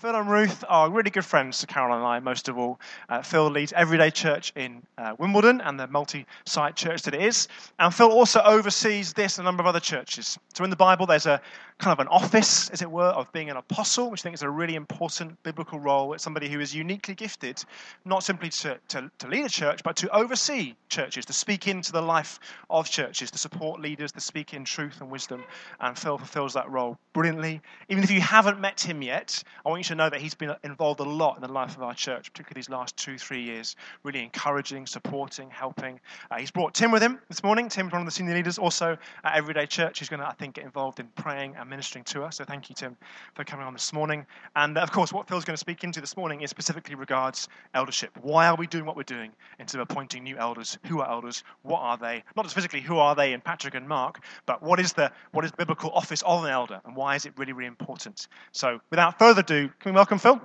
[0.00, 2.78] Phil and Ruth are really good friends to Carol and I, most of all.
[3.08, 7.22] Uh, Phil leads Everyday Church in uh, Wimbledon and the multi site church that it
[7.22, 7.48] is.
[7.78, 10.38] And Phil also oversees this and a number of other churches.
[10.52, 11.40] So in the Bible, there's a
[11.78, 14.42] kind of an office, as it were, of being an apostle, which I think is
[14.42, 16.14] a really important biblical role.
[16.14, 17.62] It's somebody who is uniquely gifted,
[18.04, 21.92] not simply to, to, to lead a church, but to oversee churches, to speak into
[21.92, 22.38] the life
[22.70, 25.44] of churches, to support leaders, to speak in truth and wisdom.
[25.80, 27.60] And Phil fulfills that role brilliantly.
[27.88, 30.54] Even if you haven't met him yet, I want you to know that he's been
[30.64, 33.76] involved a lot in the life of our church, particularly these last two, three years,
[34.02, 36.00] really encouraging, supporting, helping.
[36.30, 37.68] Uh, he's brought Tim with him this morning.
[37.68, 39.98] Tim's one of the senior leaders also at Everyday Church.
[39.98, 42.36] He's going to, I think, get involved in praying and ministering to us.
[42.36, 42.96] So thank you, Tim,
[43.34, 44.26] for coming on this morning.
[44.54, 47.48] And uh, of course, what Phil's going to speak into this morning is specifically regards
[47.74, 48.10] eldership.
[48.22, 50.78] Why are we doing what we're doing into appointing new elders?
[50.86, 51.44] Who are elders?
[51.62, 52.22] What are they?
[52.36, 55.44] Not just physically, who are they in Patrick and Mark, but what is the what
[55.44, 58.28] is the biblical office of an elder, and why is it really, really important?
[58.52, 60.40] So, without further ado, can we welcome Phil?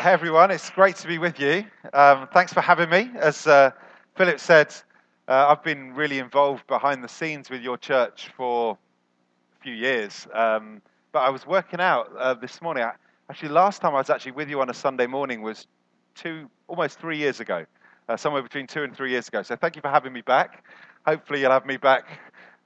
[0.00, 1.62] Hey everyone, it's great to be with you.
[1.92, 3.10] Um, thanks for having me.
[3.16, 3.70] As uh,
[4.16, 4.74] Philip said,
[5.30, 8.76] uh, I've been really involved behind the scenes with your church for
[9.56, 10.26] a few years.
[10.34, 12.82] Um, but I was working out uh, this morning.
[12.82, 12.94] I,
[13.30, 15.68] actually, last time I was actually with you on a Sunday morning was
[16.16, 17.64] two, almost three years ago,
[18.08, 19.42] uh, somewhere between two and three years ago.
[19.42, 20.64] So thank you for having me back.
[21.06, 22.08] Hopefully, you'll have me back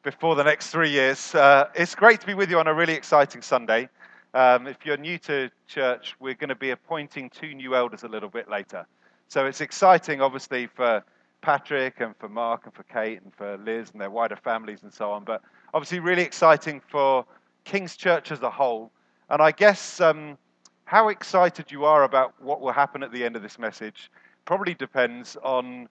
[0.03, 1.35] before the next three years.
[1.35, 3.91] Uh, it's great to be with you on a really exciting Sunday.
[4.33, 8.09] Um, if you're new to church, we're going to be appointing two new elders a
[8.09, 8.87] little bit later.
[9.29, 11.05] So it's exciting, obviously, for
[11.45, 14.91] Patrick and for Mark and for Kate and for Liz and their wider families and
[14.93, 15.25] so on.
[15.25, 15.43] But
[15.75, 17.27] obviously, really exciting for
[17.65, 18.91] King's Church as a whole.
[19.29, 20.39] And I guess um,
[20.87, 24.11] how excited you are about what will happen at the end of this message
[24.47, 25.87] probably depends on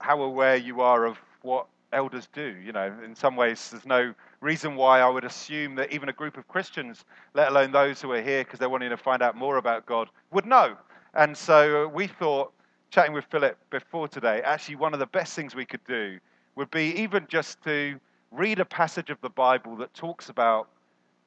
[0.00, 2.56] how aware you are of what elders do.
[2.64, 6.12] You know, in some ways, there's no reason why I would assume that even a
[6.14, 9.36] group of Christians, let alone those who are here because they're wanting to find out
[9.36, 10.76] more about God, would know.
[11.12, 12.52] And so we thought,
[12.96, 16.18] chatting with Philip before today, actually one of the best things we could do
[16.54, 18.00] would be even just to
[18.32, 20.70] read a passage of the Bible that talks about.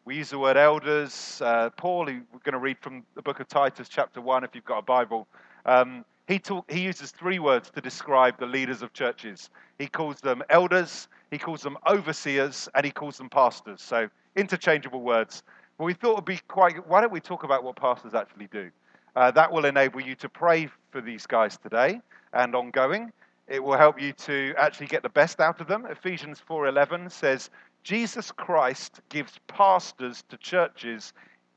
[0.03, 1.39] We use the word elders.
[1.45, 4.65] Uh, Paul, we're going to read from the book of Titus, chapter 1, if you've
[4.65, 5.27] got a Bible.
[5.67, 9.51] Um, he, talk, he uses three words to describe the leaders of churches.
[9.77, 13.83] He calls them elders, he calls them overseers, and he calls them pastors.
[13.83, 15.43] So interchangeable words.
[15.77, 16.87] But we thought it would be quite.
[16.87, 18.71] Why don't we talk about what pastors actually do?
[19.19, 21.99] Uh, that will enable you to pray for these guys today
[22.31, 23.11] and ongoing.
[23.49, 25.85] It will help you to actually get the best out of them.
[25.87, 27.49] Ephesians 4:11 says
[27.83, 31.11] Jesus Christ gives pastors to churches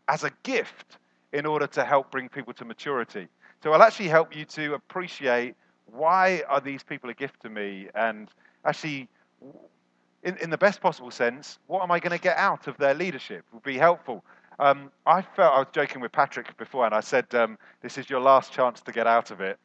[0.09, 0.99] as a gift
[1.33, 3.29] in order to help bring people to maturity.
[3.63, 5.55] So I'll actually help you to appreciate
[5.87, 8.29] why are these people a gift to me and
[8.65, 9.09] actually
[10.25, 12.95] in, in the best possible sense, what am I going to get out of their
[12.95, 14.25] leadership Will be helpful.
[14.63, 18.09] Um, I felt I was joking with Patrick before, and I said, um, "This is
[18.09, 19.59] your last chance to get out of it."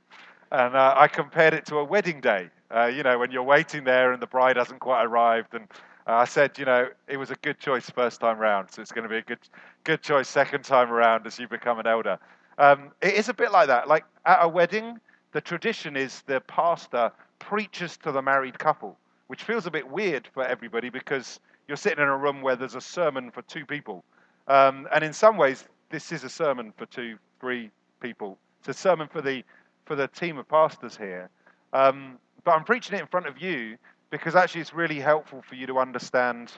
[0.52, 2.50] And uh, I compared it to a wedding day.
[2.76, 5.66] Uh, you know, when you're waiting there and the bride hasn't quite arrived, and
[6.08, 8.92] uh, I said, you know, it was a good choice first time round, so it's
[8.92, 9.38] going to be a good,
[9.84, 12.18] good choice second time around as you become an elder.
[12.58, 13.88] Um, it is a bit like that.
[13.88, 15.00] Like at a wedding,
[15.32, 18.98] the tradition is the pastor preaches to the married couple,
[19.28, 22.74] which feels a bit weird for everybody because you're sitting in a room where there's
[22.74, 24.04] a sermon for two people.
[24.48, 27.70] Um, and in some ways, this is a sermon for two, three
[28.02, 28.38] people.
[28.60, 29.44] It's a sermon for the,
[29.86, 31.30] for the team of pastors here.
[31.74, 33.78] Um, but I'm preaching it in front of you
[34.10, 36.52] because actually it's really helpful for you to understand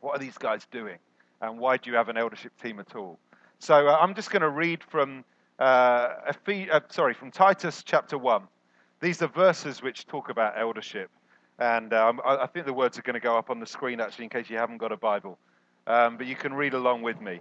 [0.00, 0.98] what are these guys doing
[1.40, 3.18] and why do you have an eldership team at all.
[3.58, 5.24] So uh, I'm just going to read from,
[5.58, 6.08] uh,
[6.48, 8.42] uh, sorry, from Titus chapter 1.
[9.00, 11.10] These are verses which talk about eldership.
[11.58, 14.00] And um, I, I, think the words are going to go up on the screen,
[14.00, 15.38] actually, in case you haven't got a Bible.
[15.86, 17.40] Um, but you can read along with me.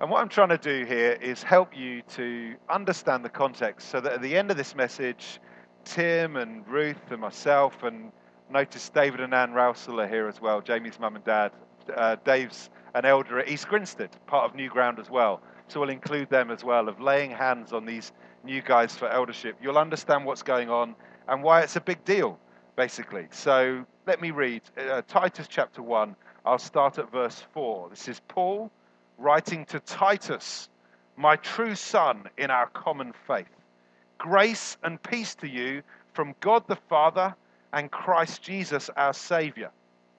[0.00, 4.00] And what I'm trying to do here is help you to understand the context so
[4.00, 5.40] that at the end of this message,
[5.84, 8.10] Tim and Ruth and myself, and
[8.50, 11.52] notice David and Ann Rousel are here as well, Jamie's mum and dad.
[11.94, 15.42] Uh, Dave's an elder at East Grinstead, part of New Ground as well.
[15.68, 18.12] So we'll include them as well, of laying hands on these
[18.42, 19.56] new guys for eldership.
[19.62, 20.94] You'll understand what's going on
[21.28, 22.38] and why it's a big deal,
[22.74, 23.28] basically.
[23.30, 26.16] So let me read uh, Titus chapter 1.
[26.44, 27.90] I'll start at verse 4.
[27.90, 28.70] This is Paul
[29.18, 30.70] writing to Titus,
[31.16, 33.46] my true son in our common faith.
[34.16, 35.82] Grace and peace to you
[36.14, 37.34] from God the Father
[37.72, 39.70] and Christ Jesus our Savior.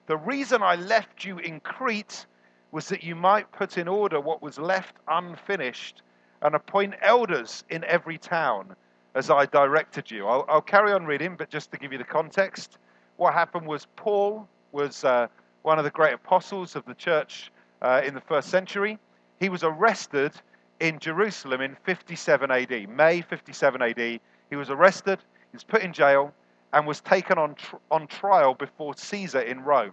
[0.06, 2.26] The reason I left you in Crete
[2.70, 6.02] was that you might put in order what was left unfinished
[6.40, 8.76] and appoint elders in every town
[9.14, 10.26] as I directed you.
[10.26, 12.78] I'll, I'll carry on reading, but just to give you the context,
[13.16, 15.28] what happened was Paul was uh,
[15.62, 17.50] one of the great apostles of the church
[17.80, 18.98] uh, in the first century.
[19.40, 20.32] He was arrested
[20.80, 24.20] in Jerusalem in 57 AD, May 57 AD.
[24.50, 25.18] He was arrested,
[25.50, 26.32] he was put in jail,
[26.72, 29.92] and was taken on, tr- on trial before Caesar in Rome.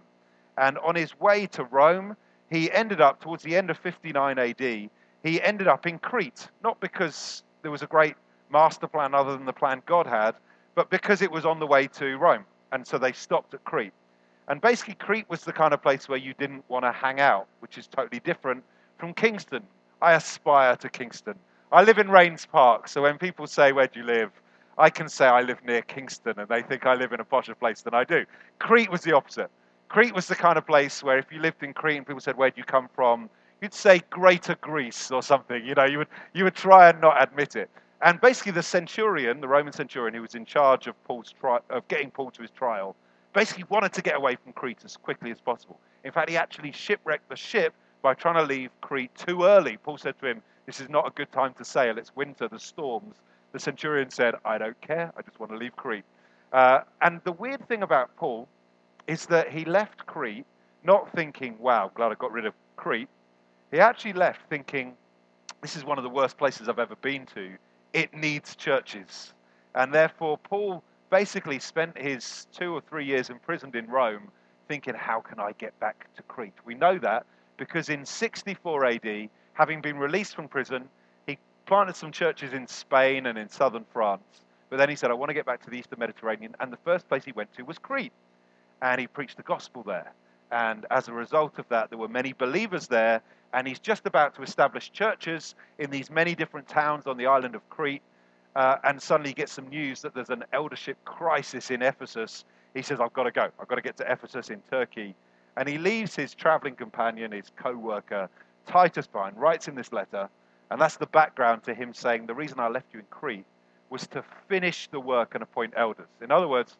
[0.58, 2.16] And on his way to Rome,
[2.50, 4.90] he ended up, towards the end of 59 AD,
[5.22, 8.16] he ended up in Crete, not because there was a great
[8.50, 10.34] master plan other than the plan God had,
[10.74, 12.44] but because it was on the way to Rome.
[12.72, 13.92] And so they stopped at Crete.
[14.50, 17.46] And basically, Crete was the kind of place where you didn't want to hang out,
[17.60, 18.64] which is totally different
[18.98, 19.62] from Kingston.
[20.02, 21.36] I aspire to Kingston.
[21.70, 24.32] I live in Raynes Park, so when people say, Where do you live?
[24.76, 27.56] I can say I live near Kingston, and they think I live in a posher
[27.56, 28.26] place than I do.
[28.58, 29.50] Crete was the opposite.
[29.88, 32.36] Crete was the kind of place where if you lived in Crete and people said,
[32.36, 33.30] Where do you come from?
[33.60, 35.64] you'd say Greater Greece or something.
[35.64, 37.70] You know, you would, you would try and not admit it.
[38.02, 41.86] And basically, the centurion, the Roman centurion who was in charge of, Paul's tri- of
[41.88, 42.96] getting Paul to his trial,
[43.32, 45.78] basically wanted to get away from Crete as quickly as possible.
[46.04, 49.76] In fact, he actually shipwrecked the ship by trying to leave Crete too early.
[49.76, 51.98] Paul said to him, This is not a good time to sail.
[51.98, 53.16] It's winter, the storms.
[53.52, 55.12] The centurion said, I don't care.
[55.16, 56.04] I just want to leave Crete.
[56.52, 58.48] Uh, and the weird thing about Paul
[59.06, 60.46] is that he left Crete
[60.82, 63.08] not thinking, wow, glad I got rid of Crete.
[63.70, 64.94] He actually left thinking,
[65.60, 67.50] this is one of the worst places I've ever been to.
[67.92, 69.32] It needs churches.
[69.74, 74.30] And therefore, Paul basically spent his two or three years imprisoned in Rome
[74.68, 76.54] thinking, how can I get back to Crete?
[76.64, 77.26] We know that
[77.56, 80.88] because in 64 AD, having been released from prison,
[81.26, 84.44] he planted some churches in Spain and in southern France.
[84.70, 86.54] But then he said, I want to get back to the eastern Mediterranean.
[86.60, 88.12] And the first place he went to was Crete.
[88.80, 90.12] And he preached the gospel there.
[90.52, 93.20] And as a result of that, there were many believers there.
[93.52, 97.56] And he's just about to establish churches in these many different towns on the island
[97.56, 98.02] of Crete.
[98.56, 102.44] Uh, and suddenly he gets some news that there's an eldership crisis in Ephesus.
[102.74, 103.48] He says, I've got to go.
[103.60, 105.14] I've got to get to Ephesus in Turkey.
[105.56, 108.28] And he leaves his traveling companion, his co worker,
[108.66, 110.28] Titus behind, writes in this letter.
[110.70, 113.44] And that's the background to him saying, The reason I left you in Crete
[113.88, 116.06] was to finish the work and appoint elders.
[116.22, 116.76] In other words,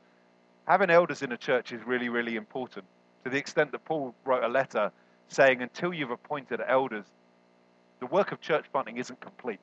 [0.67, 2.85] having elders in a church is really, really important
[3.25, 4.93] to the extent that Paul wrote a letter
[5.29, 7.05] saying, until you've appointed elders,
[7.99, 9.61] the work of church planting isn't complete.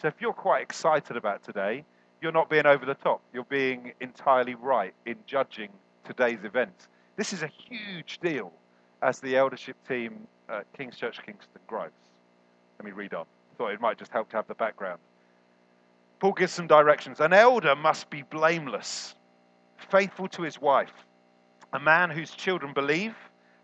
[0.00, 1.84] So if you're quite excited about today,
[2.22, 3.20] you're not being over the top.
[3.32, 5.70] You're being entirely right in judging
[6.04, 6.88] today's events.
[7.16, 8.52] This is a huge deal
[9.02, 11.90] as the eldership team at King's Church Kingston grows.
[12.78, 13.26] Let me read on.
[13.56, 15.00] Thought it might just help to have the background.
[16.20, 17.20] Paul gives some directions.
[17.20, 19.14] An elder must be blameless,
[19.90, 20.92] faithful to his wife
[21.72, 23.14] a man whose children believe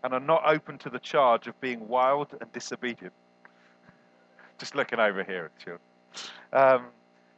[0.03, 3.13] and are not open to the charge of being wild and disobedient.
[4.59, 5.81] Just looking over here at children.
[6.53, 6.87] Um,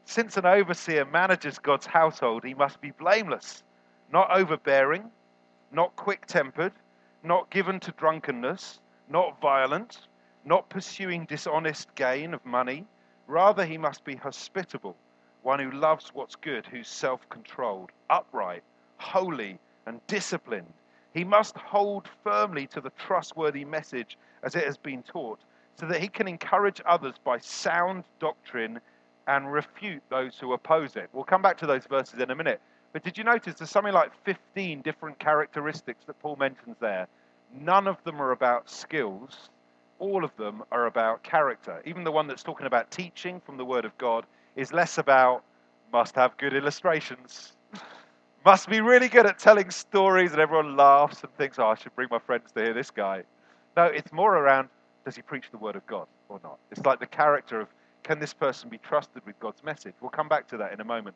[0.06, 3.64] since an overseer manages God's household, he must be blameless,
[4.12, 5.12] not overbearing,
[5.72, 6.74] not quick tempered,
[7.24, 8.80] not given to drunkenness,
[9.10, 10.08] not violent,
[10.46, 12.86] not pursuing dishonest gain of money.
[13.28, 14.96] Rather, he must be hospitable,
[15.42, 18.64] one who loves what's good, who's self controlled, upright,
[18.98, 20.74] holy, and disciplined.
[21.14, 25.40] He must hold firmly to the trustworthy message as it has been taught,
[25.80, 28.80] so that he can encourage others by sound doctrine
[29.28, 31.10] and refute those who oppose it.
[31.14, 32.62] We'll come back to those verses in a minute.
[32.94, 37.08] But did you notice there's something like 15 different characteristics that Paul mentions there?
[37.54, 39.50] None of them are about skills,
[40.00, 41.82] all of them are about character.
[41.86, 45.44] Even the one that's talking about teaching from the Word of God is less about
[45.92, 47.54] must have good illustrations
[48.46, 51.96] must be really good at telling stories and everyone laughs and thinks, oh, I should
[51.96, 53.24] bring my friends to hear this guy.
[53.76, 54.70] No, it's more around
[55.08, 56.58] does he preach the word of God or not?
[56.70, 57.70] It's like the character of
[58.04, 59.94] can this person be trusted with God's message?
[60.02, 61.16] We'll come back to that in a moment.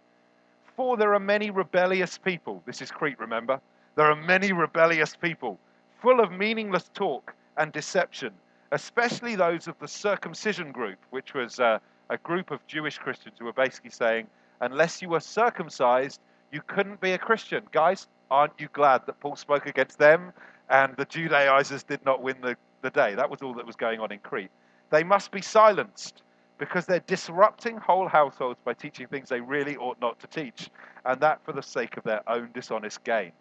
[0.77, 2.63] For there are many rebellious people.
[2.65, 3.59] This is Crete, remember?
[3.97, 5.59] There are many rebellious people,
[6.01, 8.31] full of meaningless talk and deception,
[8.71, 11.79] especially those of the circumcision group, which was uh,
[12.09, 14.27] a group of Jewish Christians who were basically saying,
[14.61, 16.21] unless you were circumcised,
[16.53, 17.65] you couldn't be a Christian.
[17.73, 20.31] Guys, aren't you glad that Paul spoke against them
[20.69, 23.15] and the Judaizers did not win the, the day?
[23.15, 24.51] That was all that was going on in Crete.
[24.89, 26.23] They must be silenced
[26.57, 30.69] because they're disrupting whole households by teaching things they really ought not to teach,
[31.05, 33.31] and that for the sake of their own dishonest gain.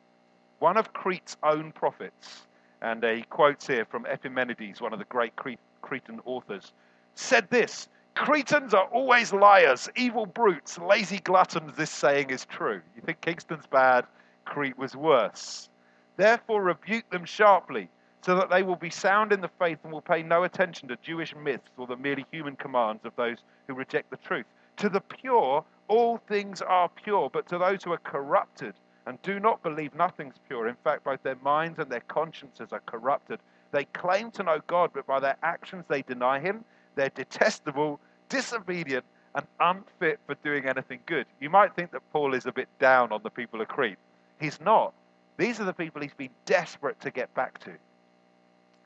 [0.58, 2.46] One of Crete's own prophets,
[2.80, 6.72] and he quotes here from Epimenides, one of the great Cretan authors,
[7.14, 11.76] said this Cretans are always liars, evil brutes, lazy gluttons.
[11.76, 12.80] This saying is true.
[12.96, 14.04] You think Kingston's bad,
[14.44, 15.68] Crete was worse.
[16.16, 17.88] Therefore, rebuke them sharply,
[18.22, 20.96] so that they will be sound in the faith and will pay no attention to
[21.02, 24.46] Jewish myths or the merely human commands of those who reject the truth.
[24.78, 28.74] To the pure, all things are pure, but to those who are corrupted
[29.06, 30.68] and do not believe nothing's pure.
[30.68, 33.40] In fact, both their minds and their consciences are corrupted.
[33.72, 36.64] They claim to know God, but by their actions they deny Him.
[36.94, 41.26] They're detestable, disobedient, and unfit for doing anything good.
[41.40, 43.98] You might think that Paul is a bit down on the people of Crete.
[44.40, 44.92] He's not.
[45.36, 47.72] These are the people he's been desperate to get back to.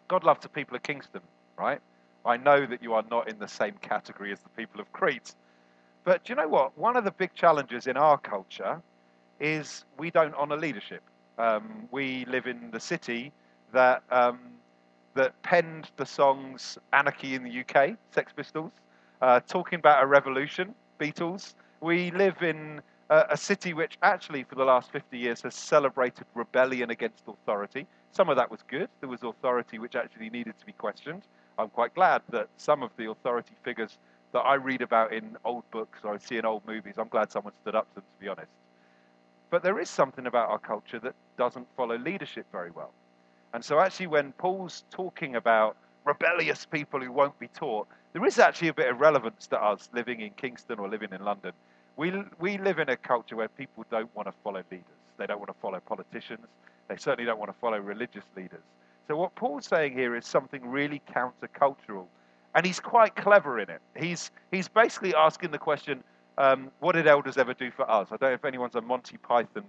[0.09, 1.23] God loves the people of Kingston,
[1.59, 1.81] right?
[2.25, 5.35] I know that you are not in the same category as the people of Crete.
[6.05, 6.77] But do you know what?
[6.77, 8.81] One of the big challenges in our culture
[9.41, 11.03] is we don't honour leadership.
[11.39, 13.33] Um, we live in the city
[13.73, 14.39] that um,
[15.15, 18.71] that penned the songs "Anarchy in the UK," Sex Pistols,
[19.23, 21.55] uh, talking about a revolution, Beatles.
[21.81, 22.81] We live in
[23.11, 27.87] a, city which actually, for the last 50 years, has celebrated rebellion against authority.
[28.13, 28.89] Some of that was good.
[29.01, 31.23] There was authority which actually needed to be questioned.
[31.59, 33.99] I'm quite glad that some of the authority figures
[34.33, 37.31] that I read about in old books or I see in old movies, I'm glad
[37.31, 38.51] someone stood up to them, to be honest.
[39.51, 42.93] But there is something about our culture that doesn't follow leadership very well.
[43.53, 48.39] And so, actually, when Paul's talking about rebellious people who won't be taught, there is
[48.41, 51.53] actually a bit of relevance to us living in Kingston or living in London.
[51.97, 54.85] We, we live in a culture where people don't want to follow leaders.
[55.17, 56.47] They don't want to follow politicians.
[56.89, 58.63] They certainly don't want to follow religious leaders.
[59.07, 62.07] So, what Paul's saying here is something really countercultural.
[62.55, 63.81] And he's quite clever in it.
[63.97, 66.03] He's, he's basically asking the question
[66.39, 68.09] um, what did elders ever do for us?
[68.11, 69.65] I don't know if anyone's a Monty Python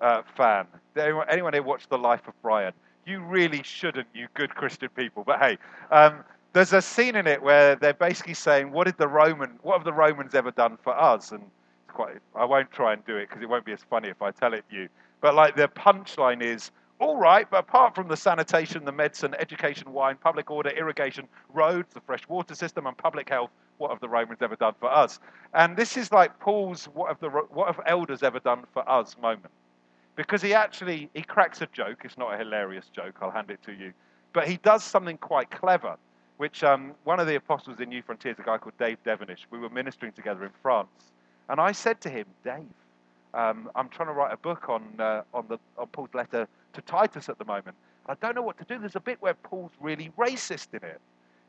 [0.00, 0.66] uh, fan.
[0.96, 2.72] Anyone, anyone here The Life of Brian?
[3.06, 5.24] You really shouldn't, you good Christian people.
[5.24, 5.58] But hey,
[5.90, 9.58] um, there's a scene in it where they're basically saying, "What did the Roman?
[9.62, 12.18] What have the Romans ever done for us?" And it's quite.
[12.34, 14.54] I won't try and do it because it won't be as funny if I tell
[14.54, 14.88] it you.
[15.20, 19.92] But like the punchline is, all right, but apart from the sanitation, the medicine, education,
[19.92, 24.08] wine, public order, irrigation, roads, the fresh water system, and public health, what have the
[24.08, 25.18] Romans ever done for us?
[25.54, 29.16] And this is like Paul's what have the what have elders ever done for us
[29.18, 29.52] moment.
[30.16, 32.02] Because he actually he cracks a joke.
[32.04, 33.16] It's not a hilarious joke.
[33.22, 33.92] I'll hand it to you.
[34.32, 35.96] But he does something quite clever,
[36.40, 39.68] which um, one of the apostles in Newfrontiers, a guy called Dave Devenish, we were
[39.68, 41.12] ministering together in France,
[41.50, 42.64] and I said to him, Dave,
[43.34, 46.80] um, I'm trying to write a book on uh, on the on Paul's letter to
[46.80, 47.76] Titus at the moment.
[48.06, 48.78] I don't know what to do.
[48.78, 50.98] There's a bit where Paul's really racist in it.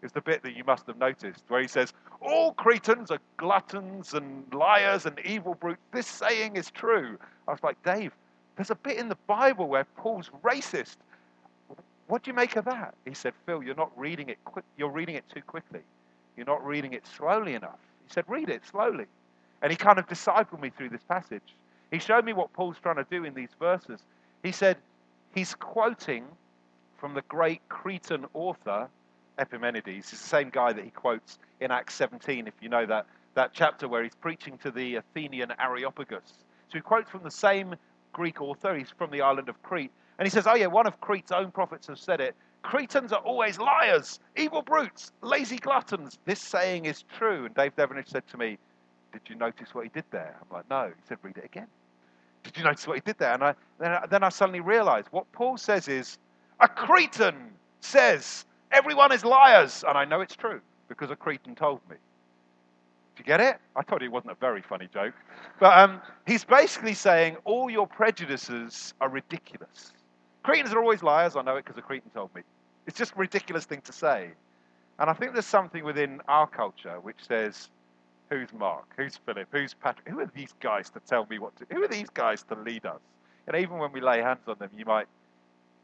[0.03, 4.13] It's the bit that you must have noticed, where he says, All Cretans are gluttons
[4.13, 5.79] and liars and evil brutes.
[5.93, 7.17] This saying is true.
[7.48, 8.12] I was like, Dave,
[8.57, 10.98] there's a bit in the Bible where Paul's racist.
[12.12, 12.94] What do you make of that?
[13.06, 14.65] He said, Phil, you're not reading it quick.
[14.75, 15.80] You're reading it too quickly.
[16.36, 17.80] You're not reading it slowly enough.
[18.06, 19.06] He said, read it slowly.
[19.62, 21.56] And he kind of discipled me through this passage.
[21.89, 24.01] He showed me what Paul's trying to do in these verses.
[24.44, 24.75] He said,
[25.34, 26.25] he's quoting
[26.98, 28.89] from the great Cretan author
[29.39, 29.88] Epimenides.
[29.88, 33.51] He's the same guy that he quotes in Acts 17, if you know that, that
[33.53, 36.24] chapter where he's preaching to the Athenian Areopagus.
[36.25, 37.75] So he quotes from the same
[38.12, 38.75] Greek author.
[38.75, 39.94] He's from the island of Crete.
[40.18, 42.36] And he says, Oh, yeah, one of Crete's own prophets has said it.
[42.63, 46.20] Cretans are always liars, evil brutes, lazy gluttons.
[46.25, 47.46] This saying is true.
[47.46, 48.58] And Dave Devenish said to me,
[49.12, 50.36] Did you notice what he did there?
[50.41, 50.88] I'm like, No.
[50.88, 51.68] He said, Read it again.
[52.44, 53.34] Did you notice what he did there?
[53.34, 56.18] And I, then, I, then I suddenly realized what Paul says is,
[56.60, 57.36] A Cretan
[57.82, 59.84] says everyone is liars.
[59.88, 61.96] And I know it's true because a Cretan told me.
[63.15, 63.58] Do you get it?
[63.75, 65.13] I told you it wasn't a very funny joke.
[65.60, 69.91] But um, he's basically saying all your prejudices are ridiculous.
[70.43, 71.36] Cretans are always liars.
[71.36, 72.41] I know it because a Cretan told me.
[72.88, 74.31] It's just a ridiculous thing to say.
[75.00, 77.69] And I think there's something within our culture which says,
[78.29, 78.86] who's Mark?
[78.98, 79.48] Who's Philip?
[79.51, 80.07] Who's Patrick?
[80.07, 82.86] Who are these guys to tell me what to Who are these guys to lead
[82.86, 83.01] us?
[83.48, 85.07] And even when we lay hands on them, you might,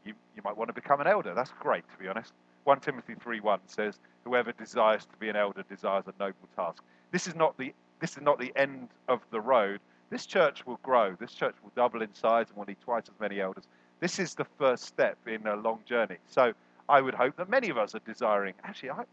[0.04, 1.34] you, you might want to become an elder.
[1.34, 2.32] That's great, to be honest.
[2.64, 6.82] 1 Timothy 3.1 says, whoever desires to be an elder desires a noble task.
[7.10, 9.80] This is not the this is not the end of the road.
[10.10, 11.16] This church will grow.
[11.18, 13.64] This church will double in size and will need twice as many elders.
[14.00, 16.16] This is the first step in a long journey.
[16.28, 16.52] So
[16.88, 19.04] I would hope that many of us are desiring, actually, I,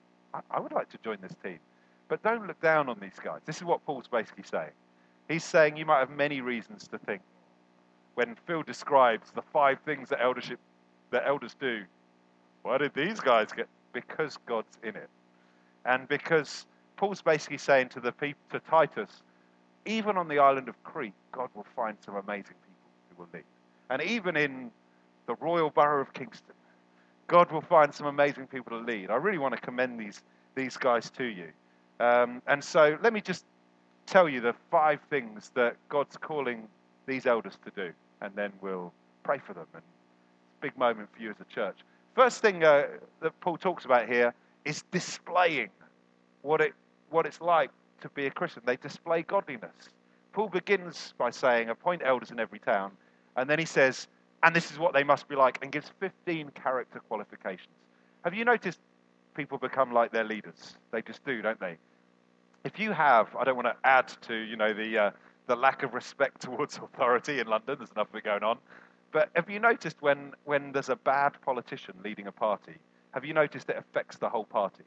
[0.52, 1.60] I would like to join this team.
[2.08, 3.42] But don't look down on these guys.
[3.46, 4.72] This is what Paul's basically saying.
[5.28, 7.22] He's saying you might have many reasons to think.
[8.14, 10.60] When Phil describes the five things that eldership
[11.12, 11.84] that elders do,
[12.62, 13.68] why did these guys get?
[13.92, 15.10] Because God's in it.
[15.86, 16.66] And because
[16.96, 19.22] Paul's basically saying to the people, to Titus,
[19.86, 23.44] even on the island of Crete, God will find some amazing people who will lead.
[23.90, 24.72] And even in
[25.28, 26.56] the royal borough of Kingston,
[27.28, 29.10] God will find some amazing people to lead.
[29.10, 30.22] I really want to commend these,
[30.56, 31.48] these guys to you.
[32.00, 33.46] Um, and so let me just
[34.06, 36.68] tell you the five things that God's calling
[37.08, 38.92] these elders to do, and then we'll
[39.24, 39.66] pray for them.
[39.74, 41.78] And it's a big moment for you as a church.
[42.16, 42.86] First thing uh,
[43.22, 45.70] that Paul talks about here is displaying
[46.42, 46.74] what it
[47.10, 47.70] what it's like
[48.02, 48.64] to be a Christian.
[48.66, 49.90] They display godliness.
[50.34, 52.92] Paul begins by saying, appoint elders in every town.
[53.36, 54.08] And then he says,
[54.44, 57.74] and this is what they must be like, and gives 15 character qualifications.
[58.24, 58.80] Have you noticed
[59.36, 60.78] people become like their leaders?
[60.92, 61.78] They just do, don't they?
[62.64, 65.12] If you have, I don't want to add to, you know, the, uh,
[65.48, 68.58] the lack of respect towards authority in London, there's enough of it going on.
[69.12, 72.76] But have you noticed when, when there's a bad politician leading a party,
[73.12, 74.84] have you noticed it affects the whole party?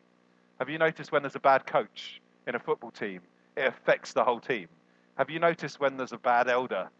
[0.58, 3.20] Have you noticed when there's a bad coach in a football team,
[3.56, 4.68] it affects the whole team?
[5.16, 6.90] Have you noticed when there's a bad elder,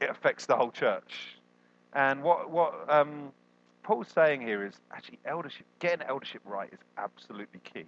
[0.00, 1.38] it affects the whole church?
[1.92, 3.32] And what, what um,
[3.82, 7.86] Paul's saying here is actually eldership, getting eldership right is absolutely key.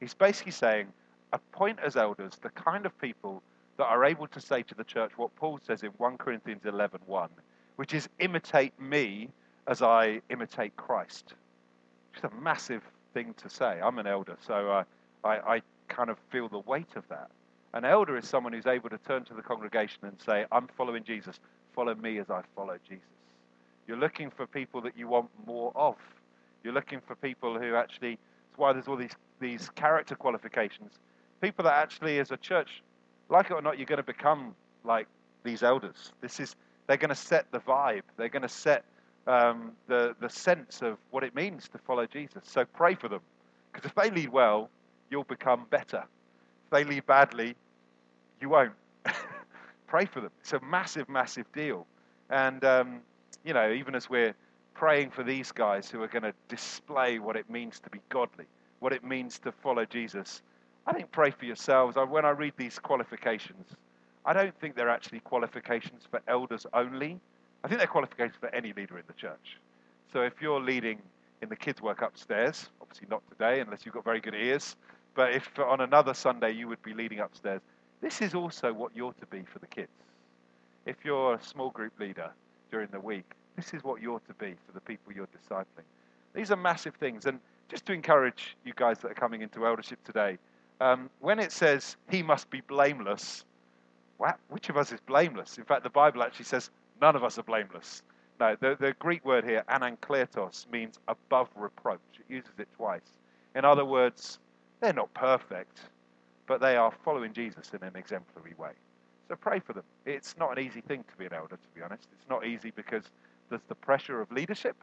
[0.00, 0.88] He's basically saying,
[1.32, 3.42] appoint as elders the kind of people
[3.78, 7.00] that are able to say to the church what Paul says in 1 Corinthians 11
[7.06, 7.30] 1,
[7.76, 9.28] which is imitate me
[9.66, 11.34] as I imitate Christ.
[12.14, 12.82] It's a massive
[13.14, 13.80] thing to say.
[13.82, 14.84] I'm an elder, so uh,
[15.24, 17.30] I, I kind of feel the weight of that.
[17.74, 21.04] An elder is someone who's able to turn to the congregation and say, I'm following
[21.04, 21.38] Jesus.
[21.74, 23.04] Follow me as I follow Jesus.
[23.86, 25.96] You're looking for people that you want more of.
[26.64, 28.18] You're looking for people who actually,
[28.50, 30.92] that's why there's all these, these character qualifications.
[31.40, 32.82] People that actually, as a church,
[33.28, 35.06] like it or not, you're going to become like
[35.44, 36.12] these elders.
[36.20, 36.56] This is,
[36.86, 38.02] they're going to set the vibe.
[38.16, 38.84] They're going to set
[39.26, 42.42] um, the, the sense of what it means to follow Jesus.
[42.44, 43.20] So pray for them.
[43.72, 44.70] Because if they lead well,
[45.10, 46.04] you'll become better.
[46.70, 47.56] They lead badly,
[48.40, 48.72] you won't.
[49.88, 50.30] pray for them.
[50.40, 51.86] It's a massive, massive deal.
[52.30, 53.00] And, um,
[53.44, 54.34] you know, even as we're
[54.74, 58.44] praying for these guys who are going to display what it means to be godly,
[58.78, 60.42] what it means to follow Jesus,
[60.86, 61.96] I think pray for yourselves.
[61.96, 63.74] When I read these qualifications,
[64.24, 67.18] I don't think they're actually qualifications for elders only.
[67.64, 69.58] I think they're qualifications for any leader in the church.
[70.12, 71.00] So if you're leading
[71.42, 74.76] in the kids' work upstairs, obviously not today unless you've got very good ears,
[75.18, 77.60] but if on another Sunday you would be leading upstairs,
[78.00, 79.90] this is also what you're to be for the kids.
[80.86, 82.30] If you're a small group leader
[82.70, 85.88] during the week, this is what you're to be for the people you're discipling.
[86.34, 87.26] These are massive things.
[87.26, 90.38] And just to encourage you guys that are coming into eldership today,
[90.80, 93.44] um, when it says he must be blameless,
[94.50, 95.58] which of us is blameless?
[95.58, 98.04] In fact, the Bible actually says none of us are blameless.
[98.38, 101.98] No, the, the Greek word here, anenkletos, means above reproach.
[102.20, 103.18] It uses it twice.
[103.56, 104.38] In other words,
[104.80, 105.80] they're not perfect,
[106.46, 108.72] but they are following Jesus in an exemplary way.
[109.28, 109.84] So pray for them.
[110.06, 112.06] It's not an easy thing to be an elder, to be honest.
[112.12, 113.04] It's not easy because
[113.50, 114.76] there's the pressure of leadership.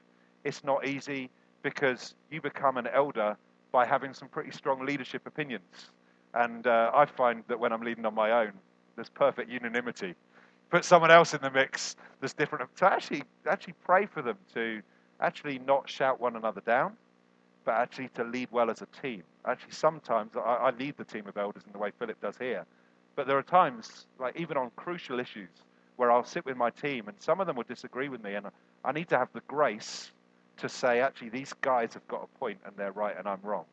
[0.44, 1.30] It's not easy
[1.64, 3.36] because you become an elder
[3.72, 5.90] by having some pretty strong leadership opinions.
[6.34, 8.52] And uh, I find that when I'm leading on my own,
[8.96, 10.14] there's perfect unanimity.
[10.70, 12.70] Put someone else in the mix there's different.
[12.76, 14.82] So actually, actually pray for them to
[15.20, 16.94] actually not shout one another down,
[17.66, 19.24] but actually to lead well as a team.
[19.48, 22.66] Actually, sometimes I, I lead the team of elders in the way Philip does here.
[23.16, 25.50] But there are times, like even on crucial issues,
[25.96, 28.48] where I'll sit with my team and some of them will disagree with me, and
[28.84, 30.12] I need to have the grace
[30.58, 33.66] to say, actually, these guys have got a point and they're right and I'm wrong.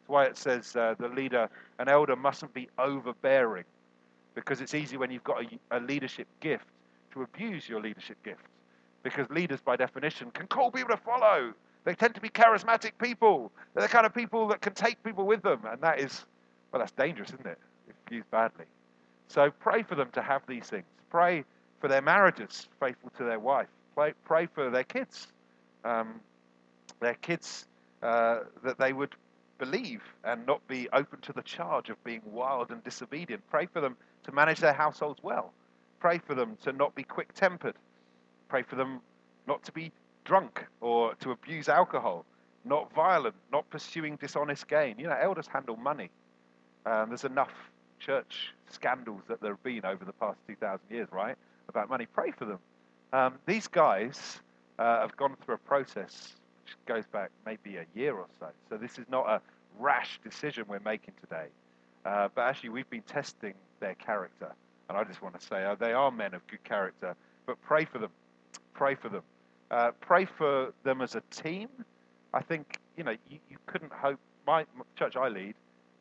[0.00, 3.64] That's why it says uh, the leader, an elder, mustn't be overbearing
[4.34, 6.66] because it's easy when you've got a, a leadership gift
[7.12, 8.44] to abuse your leadership gift.
[9.02, 11.52] Because leaders, by definition, can call people to follow.
[11.84, 13.52] They tend to be charismatic people.
[13.74, 15.62] They're the kind of people that can take people with them.
[15.64, 16.24] And that is,
[16.72, 17.58] well, that's dangerous, isn't it?
[17.88, 18.66] If used badly.
[19.28, 20.84] So pray for them to have these things.
[21.10, 21.44] Pray
[21.80, 23.68] for their marriages, faithful to their wife.
[23.94, 25.28] Pray, pray for their kids
[25.84, 26.20] um,
[27.00, 27.66] their kids
[28.02, 29.14] uh, that they would
[29.58, 33.42] believe and not be open to the charge of being wild and disobedient.
[33.50, 35.52] Pray for them to manage their households well.
[35.98, 37.74] Pray for them to not be quick tempered.
[38.48, 39.00] Pray for them
[39.46, 39.92] not to be
[40.24, 42.24] drunk or to abuse alcohol,
[42.64, 44.96] not violent, not pursuing dishonest gain.
[44.98, 46.10] You know, elders handle money.
[46.86, 47.52] Um, there's enough
[47.98, 51.36] church scandals that there have been over the past 2,000 years, right,
[51.68, 52.06] about money.
[52.06, 52.58] Pray for them.
[53.12, 54.40] Um, these guys
[54.78, 58.46] uh, have gone through a process which goes back maybe a year or so.
[58.68, 59.40] So this is not a
[59.78, 61.46] rash decision we're making today.
[62.04, 64.52] Uh, but actually, we've been testing their character.
[64.88, 67.14] And I just want to say uh, they are men of good character.
[67.46, 68.10] But pray for them.
[68.74, 69.22] Pray for them.
[69.70, 71.68] Uh, pray for them as a team.
[72.32, 74.18] I think, you know, you, you couldn't hope.
[74.46, 74.64] My
[74.96, 75.54] church I lead,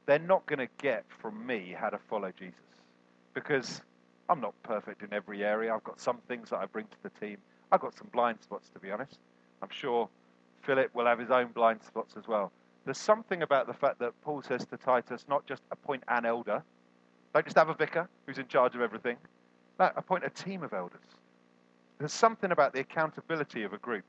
[0.06, 2.60] they're not going to get from me how to follow Jesus.
[3.34, 3.82] Because
[4.28, 5.74] I'm not perfect in every area.
[5.74, 7.38] I've got some things that I bring to the team.
[7.72, 9.20] I've got some blind spots, to be honest.
[9.62, 10.10] I'm sure
[10.64, 12.52] Philip will have his own blind spots as well.
[12.86, 16.64] There's something about the fact that Paul says to Titus, not just appoint an elder,
[17.34, 19.18] don't just have a vicar who's in charge of everything,
[19.80, 21.00] no, appoint a team of elders.
[22.00, 24.06] There's something about the accountability of a group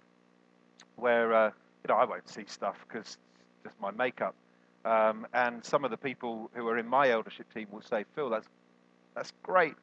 [0.94, 3.18] where, uh, you know, I won't see stuff because
[3.64, 4.34] just my makeup.
[4.84, 8.30] Um, and some of the people who are in my eldership team will say, Phil,
[8.30, 8.46] that's,
[9.14, 9.74] that's great.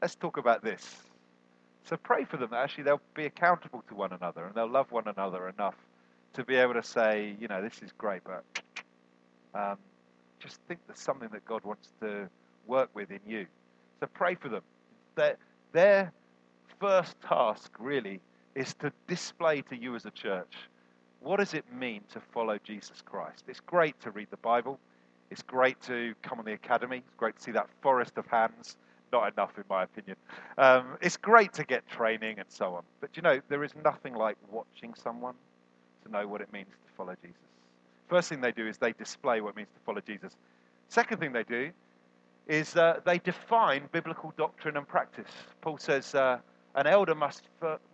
[0.00, 1.02] Let's talk about this.
[1.84, 5.06] So pray for them actually they'll be accountable to one another and they'll love one
[5.06, 5.76] another enough
[6.32, 8.44] to be able to say, you know, this is great, but
[9.54, 9.78] um,
[10.40, 12.28] just think there's something that God wants to
[12.66, 13.46] work with in you.
[14.00, 14.62] So pray for them.
[15.14, 15.36] Their,
[15.72, 16.12] their
[16.80, 18.20] first task, really,
[18.54, 20.54] is to display to you as a church
[21.20, 23.44] what does it mean to follow Jesus Christ.
[23.48, 24.78] It's great to read the Bible.
[25.30, 26.98] It's great to come on the academy.
[26.98, 28.76] It's great to see that forest of hands.
[29.12, 30.16] Not enough, in my opinion.
[30.56, 32.84] Um, it's great to get training and so on.
[33.00, 35.34] But you know, there is nothing like watching someone
[36.04, 37.40] to know what it means to follow Jesus.
[38.08, 40.32] First thing they do is they display what it means to follow Jesus.
[40.88, 41.70] Second thing they do
[42.46, 45.30] is uh, they define biblical doctrine and practice.
[45.60, 46.38] Paul says uh,
[46.76, 47.42] an elder must,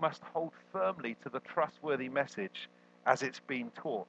[0.01, 2.69] must hold firmly to the trustworthy message
[3.07, 4.07] as it's been taught.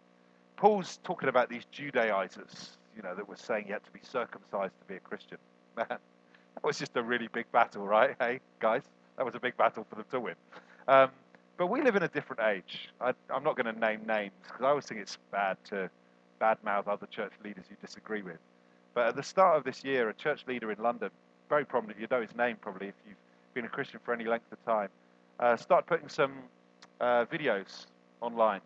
[0.57, 4.73] Paul's talking about these Judaizers, you know, that were saying you had to be circumcised
[4.79, 5.37] to be a Christian.
[5.77, 8.15] Man, that was just a really big battle, right?
[8.19, 8.81] Hey, guys,
[9.17, 10.35] that was a big battle for them to win.
[10.87, 11.09] Um,
[11.57, 12.89] but we live in a different age.
[12.99, 15.89] I, am not going to name names because I always think it's bad to
[16.41, 18.39] badmouth other church leaders you disagree with.
[18.95, 21.09] But at the start of this year, a church leader in London,
[21.47, 23.17] very prominent, you know his name probably if you've
[23.53, 24.89] been a Christian for any length of time,
[25.39, 26.33] uh, started putting some
[27.01, 27.87] uh, videos
[28.21, 28.61] online,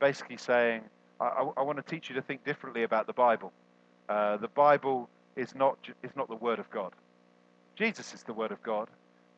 [0.00, 0.82] basically saying,
[1.20, 3.52] I, I, I, want to teach you to think differently about the Bible.
[4.08, 6.92] Uh, the Bible is not, is not the Word of God.
[7.76, 8.88] Jesus is the Word of God.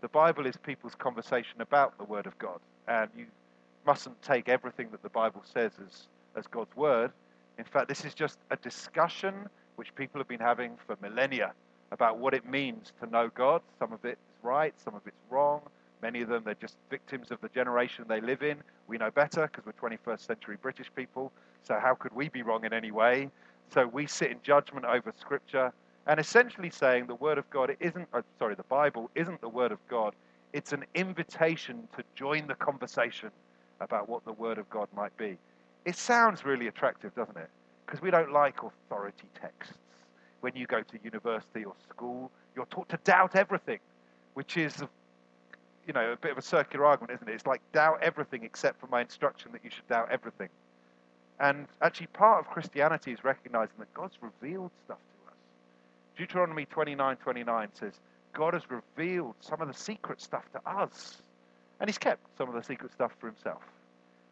[0.01, 2.61] The Bible is people's conversation about the Word of God.
[2.87, 3.27] And you
[3.87, 7.13] mustn't take everything that the Bible says as, as God's Word.
[7.59, 11.53] In fact, this is just a discussion which people have been having for millennia
[11.93, 13.63] about what it means to know God.
[13.79, 15.61] Some of it's right, some of it's wrong.
[16.03, 18.59] Many of them, they're just victims of the generation they live in.
[18.87, 21.33] We know better because we're 21st century British people.
[21.65, 23.31] So, how could we be wrong in any way?
[23.73, 25.73] So, we sit in judgment over Scripture
[26.07, 29.73] and essentially saying the Word of God isn't, uh, sorry, the Bible isn't the Word
[29.73, 30.15] of God.
[30.53, 33.31] It's an invitation to join the conversation
[33.81, 35.37] about what the Word of God might be.
[35.85, 37.51] It sounds really attractive, doesn't it?
[37.85, 39.75] Because we don't like authority texts.
[40.41, 43.79] When you go to university or school, you're taught to doubt everything,
[44.37, 44.85] which is,
[45.87, 47.33] you know, a bit of a circular argument, isn't it?
[47.33, 50.51] It's like doubt everything except for my instruction that you should doubt everything.
[51.41, 55.39] And actually, part of Christianity is recognizing that God's revealed stuff to us.
[56.19, 57.95] Deuteronomy 29 29 says,
[58.35, 61.23] God has revealed some of the secret stuff to us,
[61.81, 63.63] and He's kept some of the secret stuff for Himself.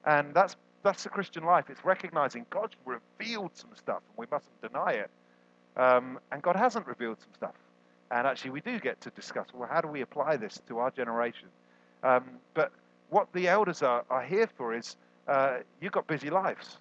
[0.05, 1.71] And that's that's the Christian life.
[1.71, 5.11] It's recognizing God's revealed some stuff, and we mustn't deny it.
[5.79, 7.55] Um, and God hasn't revealed some stuff.
[8.11, 10.91] And actually, we do get to discuss well, how do we apply this to our
[10.91, 11.49] generation?
[12.03, 12.73] Um, but
[13.11, 16.79] what the elders are, are here for is uh, you've got busy lives.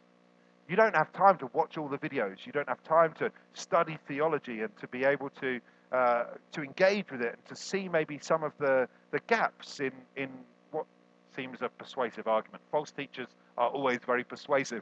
[0.67, 2.45] You don't have time to watch all the videos.
[2.45, 5.59] You don't have time to study theology and to be able to
[5.93, 9.91] uh, to engage with it and to see maybe some of the, the gaps in,
[10.15, 10.27] in
[10.71, 10.87] what
[11.35, 12.63] seems a persuasive argument.
[12.71, 13.27] False teachers
[13.59, 14.81] are always very persuasive.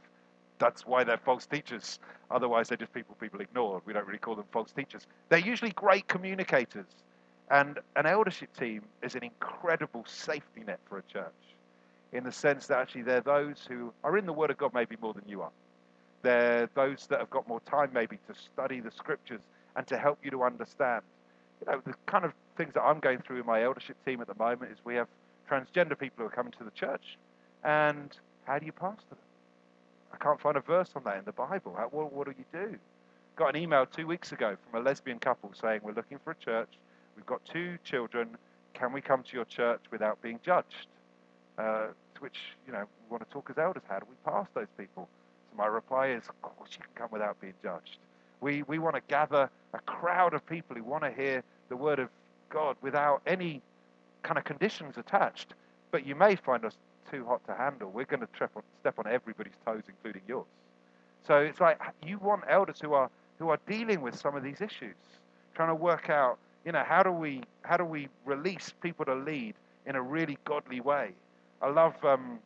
[0.58, 1.98] That's why they're false teachers.
[2.32, 3.82] Otherwise, they're just people people ignore.
[3.84, 5.06] We don't really call them false teachers.
[5.28, 6.86] They're usually great communicators.
[7.50, 11.32] And an eldership team is an incredible safety net for a church
[12.12, 14.96] in the sense that actually they're those who are in the Word of God maybe
[15.00, 15.50] more than you are.
[16.22, 19.40] They're those that have got more time maybe to study the scriptures
[19.76, 21.02] and to help you to understand.
[21.60, 24.28] You know, the kind of things that I'm going through in my eldership team at
[24.28, 25.08] the moment is we have
[25.50, 27.18] transgender people who are coming to the church.
[27.64, 29.18] And how do you pastor them?
[30.12, 31.74] I can't find a verse on that in the Bible.
[31.76, 32.76] How, what, what do you do?
[33.36, 36.36] Got an email two weeks ago from a lesbian couple saying, We're looking for a
[36.36, 36.68] church.
[37.16, 38.36] We've got two children.
[38.74, 40.86] Can we come to your church without being judged?
[41.58, 43.82] Uh, to which, you know, we want to talk as elders.
[43.88, 45.08] How do we pass those people?
[45.50, 47.98] So my reply is, Of course, you can come without being judged.
[48.40, 51.98] We, we want to gather a crowd of people who want to hear the word
[51.98, 52.08] of
[52.50, 53.62] God without any
[54.22, 55.54] kind of conditions attached.
[55.90, 56.76] But you may find us
[57.12, 57.90] too hot to handle.
[57.90, 60.46] We're going to on, step on everybody's toes, including yours.
[61.26, 64.60] So it's like you want elders who are who are dealing with some of these
[64.60, 64.94] issues,
[65.54, 69.14] trying to work out, you know, how do we how do we release people to
[69.14, 69.54] lead
[69.86, 71.10] in a really godly way?
[71.60, 72.38] I love um,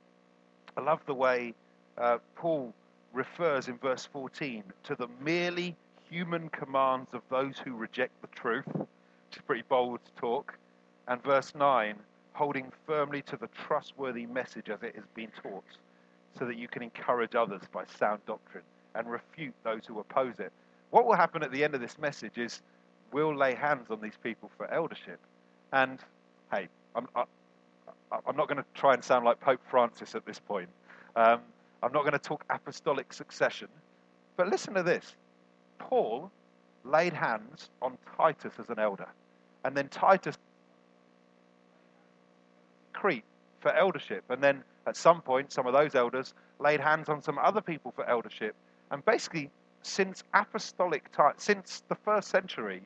[0.77, 1.55] I love the way
[1.99, 2.75] uh, Paul
[3.13, 5.75] refers in verse 14 to the merely
[6.11, 10.57] human commands of those who reject the truth, is pretty bold talk.
[11.09, 11.95] And verse 9,
[12.37, 15.65] holding firmly to the trustworthy message as it has been taught,
[16.39, 20.53] so that you can encourage others by sound doctrine and refute those who oppose it.
[20.91, 22.61] What will happen at the end of this message is
[23.11, 25.19] we'll lay hands on these people for eldership.
[25.73, 25.99] And
[26.53, 27.25] hey, I'm, I,
[28.27, 30.69] am not going to try and sound like Pope Francis at this point.
[31.17, 31.41] Um,
[31.83, 33.69] I'm not going to talk apostolic succession.
[34.37, 35.15] But listen to this
[35.79, 36.31] Paul
[36.85, 39.09] laid hands on Titus as an elder.
[39.65, 40.37] And then Titus
[43.07, 43.25] Crete
[43.61, 44.25] for eldership.
[44.31, 47.93] And then at some point, some of those elders laid hands on some other people
[47.93, 48.57] for eldership.
[48.91, 49.49] And basically,
[49.83, 52.83] since apostolic time, since the first century,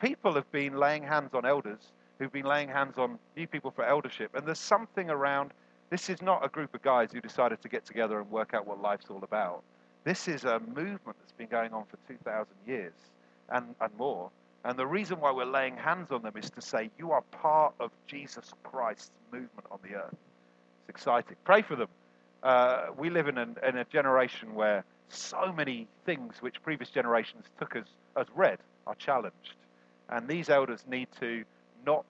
[0.00, 3.84] people have been laying hands on elders who've been laying hands on new people for
[3.84, 4.34] eldership.
[4.34, 5.50] And there's something around
[5.90, 8.66] this is not a group of guys who decided to get together and work out
[8.66, 9.62] what life's all about.
[10.04, 12.94] This is a movement that's been going on for 2,000 years
[13.50, 14.30] and, and more.
[14.64, 17.74] And the reason why we're laying hands on them is to say, you are part
[17.80, 20.16] of Jesus Christ's movement on the earth.
[20.80, 21.36] It's exciting.
[21.44, 21.88] Pray for them.
[22.42, 27.44] Uh, we live in, an, in a generation where so many things which previous generations
[27.58, 27.84] took as,
[28.16, 29.54] as read are challenged.
[30.10, 31.44] And these elders need to
[31.86, 32.04] not,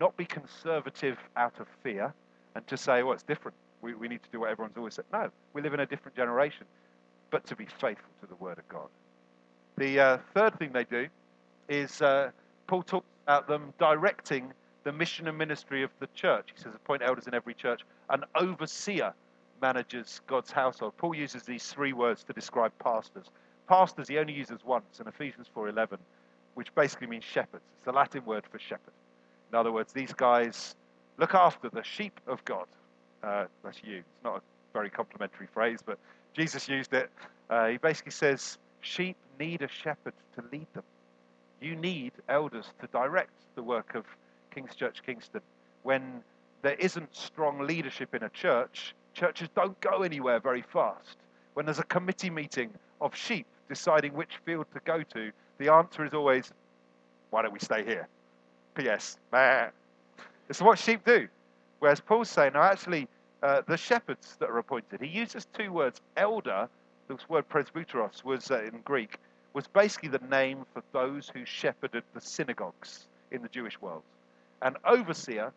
[0.00, 2.14] not be conservative out of fear
[2.54, 3.56] and to say, well, it's different.
[3.82, 5.04] We, we need to do what everyone's always said.
[5.12, 6.66] No, we live in a different generation,
[7.30, 8.88] but to be faithful to the Word of God.
[9.76, 11.08] The uh, third thing they do
[11.68, 12.30] is uh,
[12.66, 14.52] Paul talks about them directing
[14.84, 16.50] the mission and ministry of the church.
[16.54, 17.82] He says, appoint elders in every church.
[18.08, 19.12] An overseer
[19.60, 20.96] manages God's household.
[20.96, 23.26] Paul uses these three words to describe pastors.
[23.68, 25.98] Pastors, he only uses once in Ephesians 4.11,
[26.54, 27.64] which basically means shepherds.
[27.76, 28.92] It's the Latin word for shepherd.
[29.50, 30.76] In other words, these guys
[31.18, 32.66] look after the sheep of God.
[33.22, 33.98] Uh, that's you.
[33.98, 35.98] It's not a very complimentary phrase, but
[36.32, 37.10] Jesus used it.
[37.50, 40.84] Uh, he basically says, sheep need a shepherd to lead them.
[41.60, 44.04] You need elders to direct the work of
[44.54, 45.40] King's Church Kingston.
[45.82, 46.22] When
[46.62, 51.16] there isn't strong leadership in a church, churches don't go anywhere very fast.
[51.54, 56.04] When there's a committee meeting of sheep deciding which field to go to, the answer
[56.04, 56.52] is always,
[57.30, 58.08] why don't we stay here?
[58.74, 59.16] P.S.
[59.30, 59.68] Bah.
[60.48, 61.28] It's what sheep do.
[61.78, 63.08] Whereas Paul's saying, no, actually,
[63.42, 66.00] uh, the shepherds that are appointed, he uses two words.
[66.16, 66.68] Elder,
[67.08, 69.18] this word presbyteros was uh, in Greek,
[69.56, 74.02] was basically the name for those who shepherded the synagogues in the Jewish world.
[74.60, 75.50] And overseer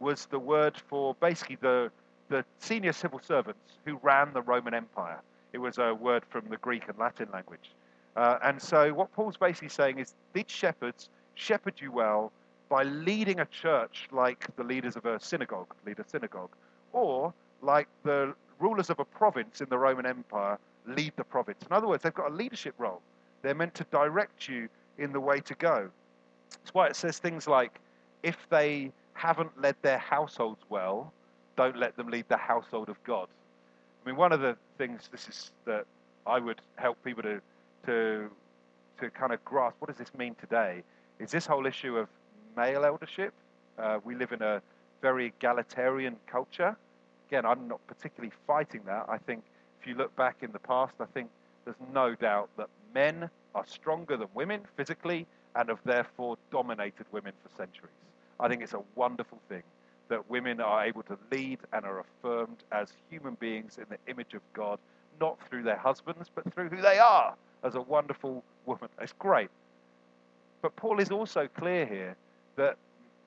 [0.00, 1.90] was the word for basically the,
[2.30, 5.20] the senior civil servants who ran the Roman Empire.
[5.52, 7.72] It was a word from the Greek and Latin language.
[8.16, 12.32] Uh, and so what Paul's basically saying is these shepherds shepherd you well
[12.70, 16.52] by leading a church like the leaders of a synagogue lead a synagogue,
[16.94, 21.62] or like the rulers of a province in the Roman Empire lead the province.
[21.68, 23.02] In other words, they've got a leadership role.
[23.42, 25.90] They're meant to direct you in the way to go.
[26.50, 27.80] That's why it says things like,
[28.22, 31.12] if they haven't led their households well,
[31.56, 33.28] don't let them lead the household of God.
[34.02, 35.84] I mean, one of the things this is that
[36.26, 37.40] I would help people to
[37.86, 38.30] to
[39.00, 40.82] to kind of grasp what does this mean today
[41.18, 42.08] is this whole issue of
[42.56, 43.32] male eldership.
[43.78, 44.62] Uh, we live in a
[45.00, 46.76] very egalitarian culture.
[47.28, 49.06] Again, I'm not particularly fighting that.
[49.08, 49.42] I think
[49.80, 51.28] if you look back in the past, I think
[51.64, 55.26] there's no doubt that men are stronger than women physically
[55.56, 57.92] and have therefore dominated women for centuries.
[58.40, 59.62] I think it's a wonderful thing
[60.08, 64.34] that women are able to lead and are affirmed as human beings in the image
[64.34, 64.78] of God,
[65.20, 68.88] not through their husbands, but through who they are as a wonderful woman.
[69.00, 69.48] It's great.
[70.60, 72.16] But Paul is also clear here
[72.56, 72.76] that,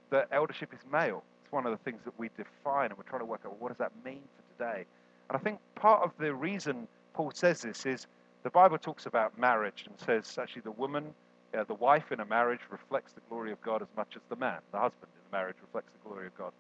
[0.10, 1.24] that eldership is male.
[1.44, 3.58] It's one of the things that we define, and we're trying to work out well,
[3.60, 4.86] what does that mean for today.
[5.30, 8.08] And I think part of the reason Paul says this is
[8.46, 11.14] the Bible talks about marriage and says actually the woman,
[11.58, 14.36] uh, the wife in a marriage reflects the glory of God as much as the
[14.38, 16.54] man, the husband in a marriage reflects the glory of God.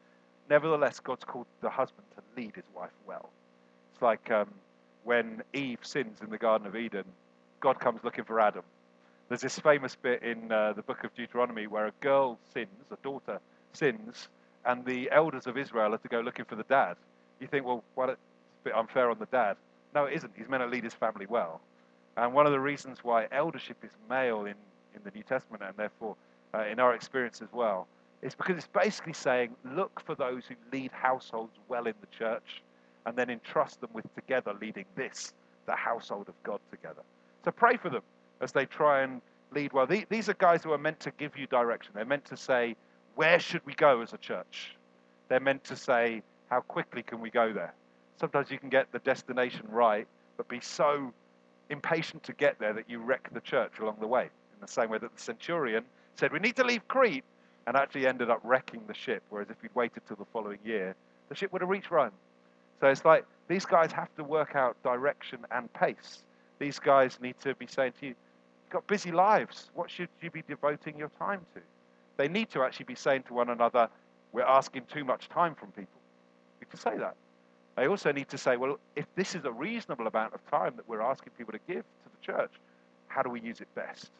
[0.49, 3.29] Nevertheless, God's called the husband to lead his wife well.
[3.93, 4.49] It's like um,
[5.03, 7.05] when Eve sins in the Garden of Eden,
[7.59, 8.63] God comes looking for Adam
[9.29, 12.97] there's this famous bit in uh, the book of Deuteronomy where a girl sins, a
[13.03, 13.39] daughter
[13.73, 14.27] sins,
[14.65, 16.95] and the elders of Israel are to go looking for the dad.
[17.39, 18.17] You think, well, what a
[18.63, 19.57] bit unfair on the dad.
[19.93, 20.31] No, it isn't.
[20.35, 21.61] He's meant to lead his family well.
[22.17, 24.56] And one of the reasons why eldership is male in,
[24.93, 26.15] in the New Testament and therefore
[26.54, 27.88] uh, in our experience as well
[28.21, 32.63] is because it's basically saying, look for those who lead households well in the church
[33.06, 35.34] and then entrust them with together leading this,
[35.65, 37.01] the household of God together.
[37.43, 38.01] So pray for them
[38.41, 39.88] as they try and lead well.
[39.88, 41.91] These are guys who are meant to give you direction.
[41.93, 42.75] They're meant to say,
[43.15, 44.75] where should we go as a church?
[45.28, 47.73] They're meant to say, how quickly can we go there?
[48.19, 51.13] Sometimes you can get the destination right, but be so
[51.69, 54.23] impatient to get there that you wreck the church along the way.
[54.23, 55.84] In the same way that the centurion
[56.15, 57.23] said, we need to leave Crete,
[57.67, 59.23] and actually ended up wrecking the ship.
[59.30, 60.95] Whereas if he'd waited till the following year,
[61.30, 62.12] the ship would have reached Rome.
[62.80, 66.23] So it's like these guys have to work out direction and pace.
[66.60, 68.15] These guys need to be saying to you,
[68.65, 69.69] You've got busy lives.
[69.75, 71.62] What should you be devoting your time to?
[72.17, 73.89] They need to actually be saying to one another,
[74.32, 75.99] we're asking too much time from people.
[76.60, 77.15] You can say that.
[77.75, 80.88] They also need to say, well, if this is a reasonable amount of time that
[80.88, 82.51] we're asking people to give to the church,
[83.07, 84.11] how do we use it best?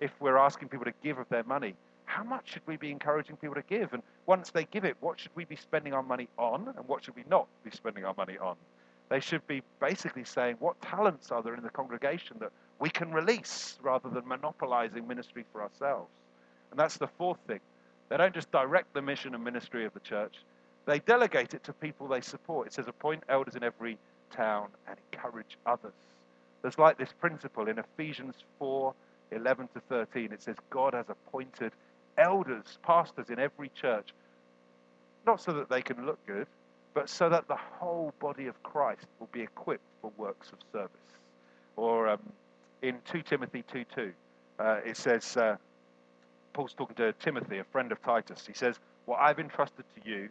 [0.00, 3.36] If we're asking people to give of their money, how much should we be encouraging
[3.36, 3.92] people to give?
[3.92, 7.04] And once they give it, what should we be spending our money on and what
[7.04, 8.56] should we not be spending our money on?
[9.08, 13.12] They should be basically saying, what talents are there in the congregation that we can
[13.12, 16.10] release rather than monopolizing ministry for ourselves?
[16.70, 17.60] And that's the fourth thing.
[18.08, 20.36] They don't just direct the mission and ministry of the church,
[20.88, 22.66] they delegate it to people they support.
[22.66, 23.98] It says, appoint elders in every
[24.30, 25.92] town and encourage others.
[26.62, 28.94] There's like this principle in Ephesians 4
[29.30, 30.32] 11 to 13.
[30.32, 31.72] It says, God has appointed
[32.16, 34.08] elders, pastors in every church,
[35.26, 36.46] not so that they can look good,
[36.94, 40.90] but so that the whole body of Christ will be equipped for works of service.
[41.76, 42.20] Or um,
[42.80, 44.12] in 2 Timothy 2 2,
[44.58, 45.56] uh, it says, uh,
[46.54, 48.46] Paul's talking to Timothy, a friend of Titus.
[48.46, 50.30] He says, What I've entrusted to you,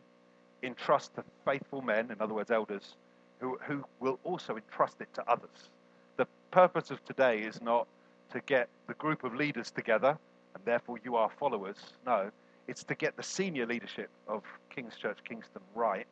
[0.64, 2.96] entrust to faithful men, in other words, elders,
[3.40, 5.70] who, who will also entrust it to others.
[6.18, 7.88] The purpose of today is not
[8.32, 10.18] to get the group of leaders together,
[10.56, 11.78] and therefore you are followers.
[12.06, 12.32] No,
[12.68, 16.08] it's to get the senior leadership of King's Church Kingston right.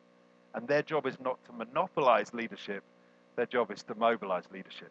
[0.54, 2.82] And their job is not to monopolize leadership,
[3.34, 4.90] their job is to mobilize leadership.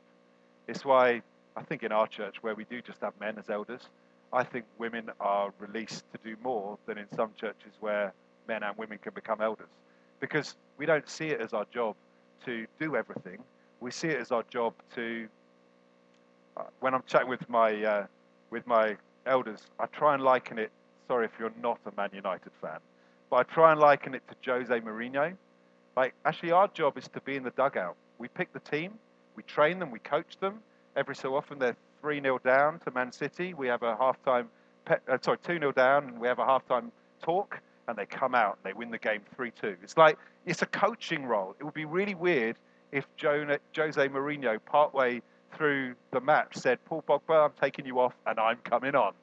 [0.68, 1.22] It's why
[1.56, 3.82] I think in our church, where we do just have men as elders,
[4.34, 8.14] I think women are released to do more than in some churches where
[8.48, 9.70] men and women can become elders.
[10.20, 11.96] Because we don't see it as our job
[12.46, 13.40] to do everything,
[13.80, 15.28] we see it as our job to.
[16.58, 18.06] Uh, when I'm chatting with my uh,
[18.50, 20.72] with my elders, I try and liken it.
[21.08, 22.80] Sorry if you're not a Man United fan,
[23.30, 25.34] but I try and liken it to Jose Mourinho.
[25.96, 27.96] Like, actually, our job is to be in the dugout.
[28.18, 28.94] We pick the team,
[29.36, 30.60] we train them, we coach them.
[30.96, 33.54] Every so often, they're 3 0 down to Man City.
[33.54, 34.46] We have a halftime,
[34.86, 38.36] pe- uh, sorry, 2 0 down, and we have a halftime talk, and they come
[38.36, 39.78] out and they win the game 3 2.
[39.84, 41.56] It's like, it's a coaching role.
[41.60, 42.58] It would be really weird
[42.92, 45.22] if Jose Mourinho, partway
[45.54, 49.14] through the match, said, Paul Pogba, I'm taking you off and I'm coming on.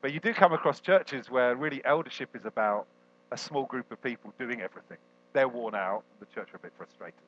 [0.00, 2.86] But you do come across churches where really eldership is about
[3.30, 4.98] a small group of people doing everything.
[5.32, 7.20] They're worn out, the church are a bit frustrated.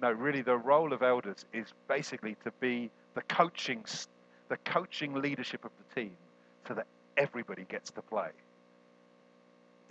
[0.00, 3.84] No, really, the role of elders is basically to be the coaching,
[4.48, 6.12] the coaching leadership of the team,
[6.66, 6.86] so that
[7.16, 8.30] everybody gets to play.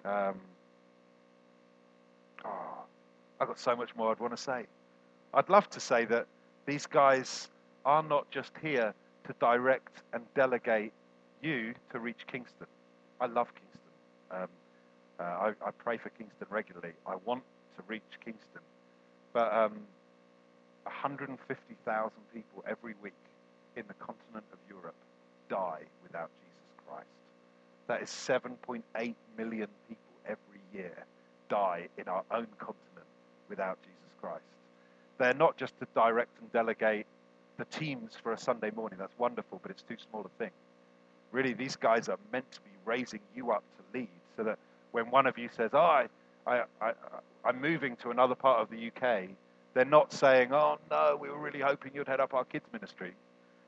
[0.05, 0.35] Um,
[2.45, 2.83] oh,
[3.39, 4.65] I've got so much more I'd want to say.
[5.33, 6.27] I'd love to say that
[6.65, 7.49] these guys
[7.85, 8.93] are not just here
[9.25, 10.93] to direct and delegate
[11.41, 12.67] you to reach Kingston.
[13.19, 13.91] I love Kingston.
[14.31, 14.47] Um,
[15.19, 16.93] uh, I, I, pray for Kingston regularly.
[17.05, 17.43] I want
[17.77, 18.61] to reach Kingston.
[19.33, 19.73] But um,
[20.83, 23.13] 150,000 people every week
[23.75, 24.95] in the continent of Europe
[25.49, 27.16] die without Jesus Christ.
[27.87, 28.83] That is 7.8
[29.37, 31.05] million people every year
[31.49, 33.07] die in our own continent
[33.49, 34.43] without Jesus Christ.
[35.17, 37.05] They're not just to direct and delegate
[37.57, 38.99] the teams for a Sunday morning.
[38.99, 40.51] That's wonderful, but it's too small a thing.
[41.31, 44.59] Really, these guys are meant to be raising you up to lead so that
[44.91, 46.07] when one of you says, Oh, I,
[46.45, 46.93] I, I,
[47.43, 49.29] I'm moving to another part of the UK,
[49.73, 53.13] they're not saying, Oh, no, we were really hoping you'd head up our kids' ministry.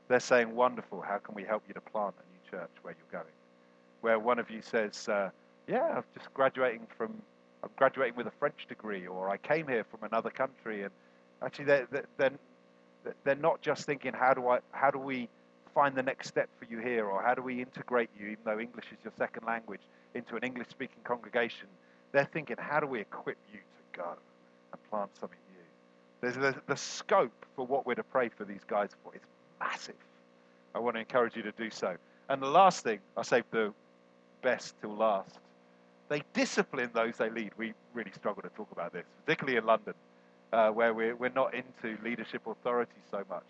[0.08, 3.21] They're saying, Wonderful, how can we help you to plant a new church where you're
[3.21, 3.34] going?
[4.02, 5.30] Where one of you says, uh,
[5.68, 7.14] Yeah, I'm just graduating from,
[7.64, 10.92] I'm graduating with a French degree, or I came here from another country and
[11.42, 12.32] Actually, they're, they're,
[13.24, 15.30] they're not just thinking, how do, I, how do we
[15.74, 18.60] find the next step for you here, or how do we integrate you, even though
[18.60, 19.82] English is your second language,
[20.16, 21.68] into an English speaking congregation?
[22.12, 24.10] They're thinking, how do we equip you to go
[24.74, 25.64] and plant something new?
[26.22, 29.22] There's the, the scope for what we're to pray for these guys for is
[29.60, 29.96] massive.
[30.76, 31.96] I want to encourage you to do so.
[32.28, 33.74] And the last thing, I saved the
[34.41, 35.39] best till last.
[36.10, 37.52] They discipline those they lead.
[37.58, 39.93] We really struggle to talk about this, particularly in London
[40.52, 43.45] uh, where we're, we're not into leadership authority so much.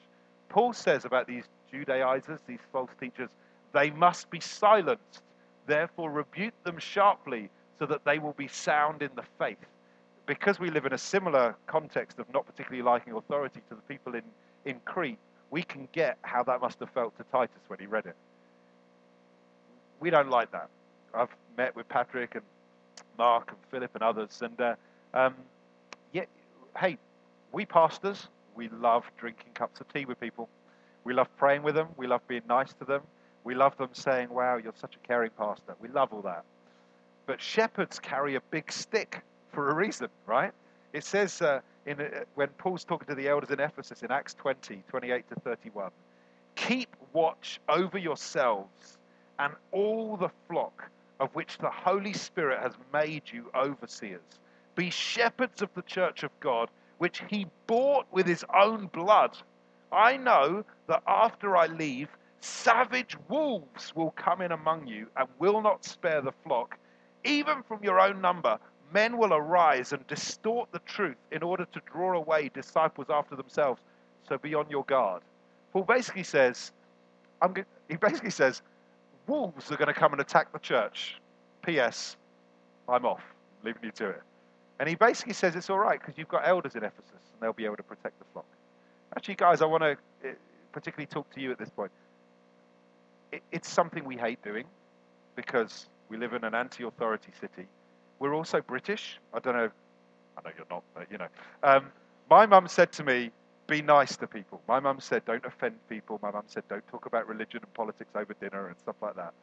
[0.50, 3.30] Paul says about these Judaizers, these false teachers,
[3.74, 5.22] they must be silenced.
[5.68, 9.58] Therefore, rebuke them sharply so that they will be sound in the faith.
[10.26, 14.16] Because we live in a similar context of not particularly liking authority to the people
[14.16, 14.24] in,
[14.66, 15.20] in Crete,
[15.52, 18.16] we can get how that must have felt to Titus when he read it.
[20.00, 20.70] We don't like that.
[21.14, 22.44] I've met with Patrick and
[23.18, 24.76] Mark and Philip and others, and uh,
[25.14, 25.36] um,
[26.78, 26.98] hey,
[27.52, 30.50] we pastors, we love drinking cups of tea with people.
[31.04, 31.88] We love praying with them.
[31.98, 33.02] We love being nice to them.
[33.44, 35.76] We love them saying, wow, you're such a caring pastor.
[35.80, 36.44] We love all that.
[37.26, 40.52] But shepherds carry a big stick for a reason, right?
[40.94, 44.34] It says uh, in, uh, when Paul's talking to the elders in Ephesus in Acts
[44.36, 45.92] 20, 28 to 31,
[46.56, 48.98] keep watch over yourselves
[49.40, 54.40] and all the flock of which the Holy Spirit has made you overseers.
[54.76, 56.70] Be shepherds of the church of God,
[57.00, 59.38] which he bought with his own blood.
[59.92, 62.10] I know that after I leave,
[62.42, 66.78] Savage wolves will come in among you and will not spare the flock.
[67.26, 68.58] Even from your own number,
[68.94, 73.82] men will arise and distort the truth in order to draw away disciples after themselves.
[74.28, 75.22] So be on your guard.
[75.74, 76.72] Paul basically says,
[77.42, 77.54] I'm,
[77.90, 78.62] he basically says,
[79.30, 81.16] wolves are going to come and attack the church.
[81.66, 82.18] P.S.
[82.88, 83.24] I'm off,
[83.64, 84.22] leaving you to it.
[84.80, 87.54] And he basically says it's all right because you've got elders in Ephesus and they'll
[87.54, 88.46] be able to protect the flock.
[89.16, 90.34] Actually, guys, I want to eh,
[90.72, 91.92] particularly talk to you at this point.
[93.52, 94.66] It's something we hate doing
[95.36, 97.68] because we live in an anti authority city.
[98.20, 99.20] We're also British.
[99.34, 99.70] I don't know.
[100.38, 101.28] I know you're not, but you know.
[101.62, 101.92] Um,
[102.30, 103.32] my mum said to me,
[103.70, 104.62] be nice to people.
[104.68, 106.20] My mum said, don't offend people.
[106.22, 109.34] My mum said, don't talk about religion and politics over dinner and stuff like that.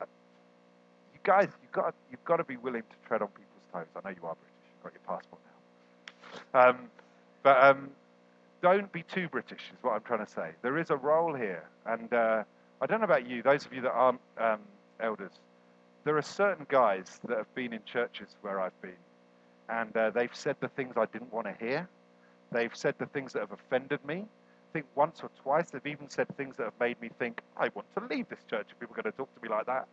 [0.00, 0.06] Uh,
[1.12, 3.86] you guys, you've got, you've got to be willing to tread on people's toes.
[3.96, 4.66] I know you are British.
[4.70, 5.42] You've got your passport
[6.54, 6.68] now.
[6.68, 6.78] Um,
[7.42, 7.90] but um,
[8.62, 10.50] don't be too British, is what I'm trying to say.
[10.62, 11.64] There is a role here.
[11.86, 12.44] And uh,
[12.80, 14.60] I don't know about you, those of you that aren't um,
[15.00, 15.32] elders,
[16.04, 18.92] there are certain guys that have been in churches where I've been,
[19.70, 21.88] and uh, they've said the things I didn't want to hear.
[22.54, 24.14] They've said the things that have offended me.
[24.14, 27.68] I think once or twice they've even said things that have made me think, I
[27.74, 29.88] want to leave this church if people are going to talk to me like that.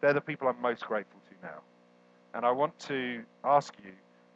[0.00, 1.60] They're the people I'm most grateful to now.
[2.32, 3.92] And I want to ask you,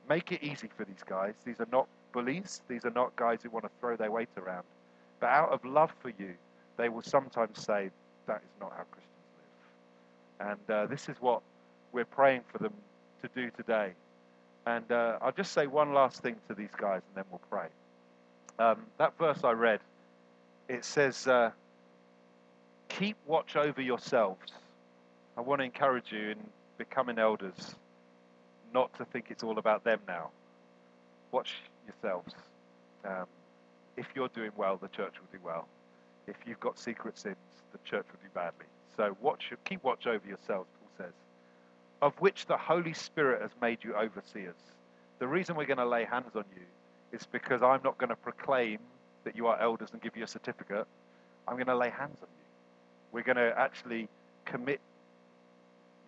[0.06, 1.32] make it easy for these guys.
[1.46, 2.60] These are not bullies.
[2.68, 4.64] These are not guys who want to throw their weight around.
[5.18, 6.34] But out of love for you,
[6.76, 7.90] they will sometimes say,
[8.26, 9.08] that is not how Christians
[10.38, 10.50] live.
[10.50, 11.40] And uh, this is what
[11.92, 12.74] we're praying for them
[13.22, 13.92] to do today.
[14.66, 17.66] And uh, I'll just say one last thing to these guys and then we'll pray.
[18.58, 19.80] Um, that verse I read,
[20.68, 21.50] it says, uh,
[22.88, 24.52] Keep watch over yourselves.
[25.36, 26.38] I want to encourage you in
[26.76, 27.74] becoming elders
[28.74, 30.30] not to think it's all about them now.
[31.30, 31.56] Watch
[31.86, 32.34] yourselves.
[33.04, 33.26] Um,
[33.96, 35.66] if you're doing well, the church will do well.
[36.26, 37.36] If you've got secret sins,
[37.72, 38.66] the church will do badly.
[38.96, 40.68] So watch, keep watch over yourselves,
[42.02, 44.56] of which the Holy Spirit has made you overseers.
[45.20, 46.64] The reason we're going to lay hands on you
[47.12, 48.80] is because I'm not going to proclaim
[49.22, 50.86] that you are elders and give you a certificate.
[51.46, 52.44] I'm going to lay hands on you.
[53.12, 54.08] We're going to actually
[54.44, 54.80] commit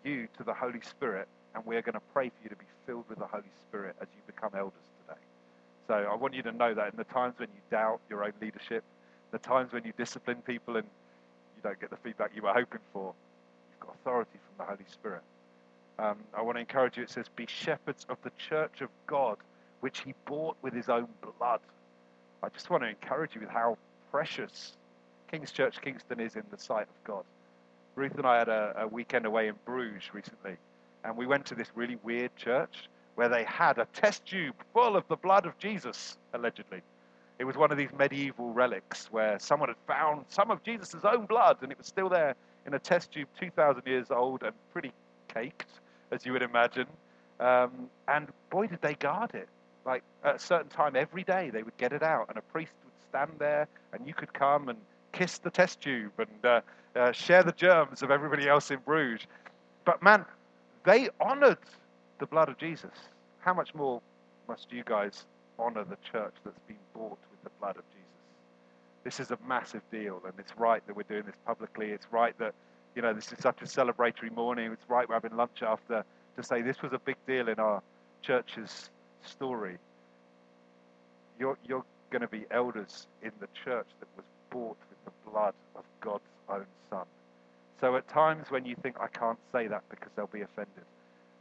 [0.05, 3.05] you to the Holy Spirit, and we're going to pray for you to be filled
[3.09, 5.21] with the Holy Spirit as you become elders today.
[5.87, 8.33] So I want you to know that in the times when you doubt your own
[8.43, 8.83] leadership,
[9.31, 10.87] the times when you discipline people and
[11.57, 13.15] you don't get the feedback you were hoping for,
[13.71, 15.23] you've got authority from the Holy Spirit.
[15.99, 17.05] Um, I want to encourage you.
[17.05, 19.37] It says, Be shepherds of the church of God,
[19.81, 21.61] which he bought with his own blood.
[22.43, 23.79] I just want to encourage you with how
[24.11, 24.73] precious
[25.31, 27.25] King's Church Kingston is in the sight of God.
[27.95, 30.57] Ruth and I had a, a weekend away in Bruges recently,
[31.05, 34.97] and we went to this really weird church where they had a test tube full
[34.97, 36.83] of the blood of Jesus, allegedly.
[37.39, 41.27] It was one of these medieval relics where someone had found some of Jesus' own
[41.27, 42.35] blood, and it was still there
[42.67, 44.93] in a test tube 2,000 years old and pretty
[45.29, 45.81] caked
[46.15, 46.87] as you would imagine.
[47.41, 49.49] Um, and boy, did they guard it.
[49.85, 52.73] Like at a certain time every day, they would get it out, and a priest
[52.85, 54.79] would stand there, and you could come and
[55.13, 56.61] kiss the test tube and uh,
[56.97, 59.27] uh, share the germs of everybody else in Bruges.
[59.85, 60.25] But man,
[60.85, 61.59] they honored
[62.19, 62.93] the blood of Jesus.
[63.41, 64.01] How much more
[64.49, 65.27] must you guys
[65.59, 68.05] honor the church that's been bought with the blood of Jesus?
[69.05, 71.91] This is a massive deal, and it's right that we're doing this publicly.
[71.91, 72.55] It's right that
[72.95, 74.73] you know, this is such a celebratory morning.
[74.73, 76.05] It's right we're having lunch after
[76.37, 77.83] to say this was a big deal in our
[78.23, 78.91] church's
[79.25, 79.79] story.
[81.39, 85.55] You're, you're going to be elders in the church that was bought with the blood
[85.75, 87.07] of God's own Son.
[87.81, 90.85] So at times when you think, I can't say that because they'll be offended,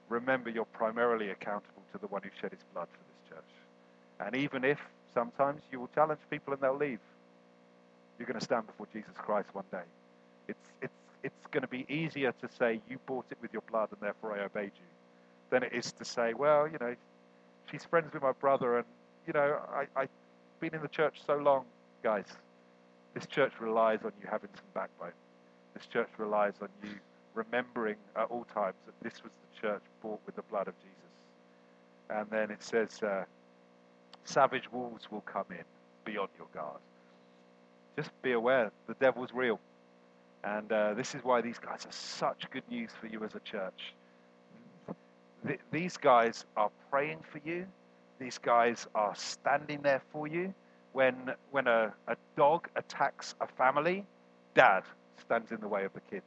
[0.10, 4.26] remember you're primarily accountable to the one who shed his blood for this church.
[4.26, 4.80] And even if
[5.14, 7.00] sometimes you will challenge people and they'll leave,
[8.18, 9.84] you're going to stand before Jesus Christ one day.
[10.48, 10.94] It's, it's
[11.24, 14.38] it's going to be easier to say, You bought it with your blood and therefore
[14.38, 14.86] I obeyed you,
[15.50, 16.96] than it is to say, Well, you know,
[17.72, 18.86] she's friends with my brother and,
[19.28, 20.10] you know, I, I've
[20.60, 21.66] been in the church so long.
[22.04, 22.26] Guys,
[23.14, 25.14] this church relies on you having some backbone.
[25.74, 26.92] This church relies on you
[27.34, 30.94] remembering at all times that this was the church bought with the blood of Jesus.
[32.10, 33.24] And then it says, uh,
[34.26, 35.64] Savage wolves will come in.
[36.06, 36.80] Be on your guard.
[37.96, 39.60] Just be aware the devil's real.
[40.44, 43.40] And uh, this is why these guys are such good news for you as a
[43.40, 43.94] church.
[45.48, 47.66] Th- these guys are praying for you.
[48.20, 50.54] These guys are standing there for you.
[50.92, 51.16] When,
[51.52, 54.06] when a, a dog attacks a family,
[54.54, 54.84] dad
[55.20, 56.26] stands in the way of the kids.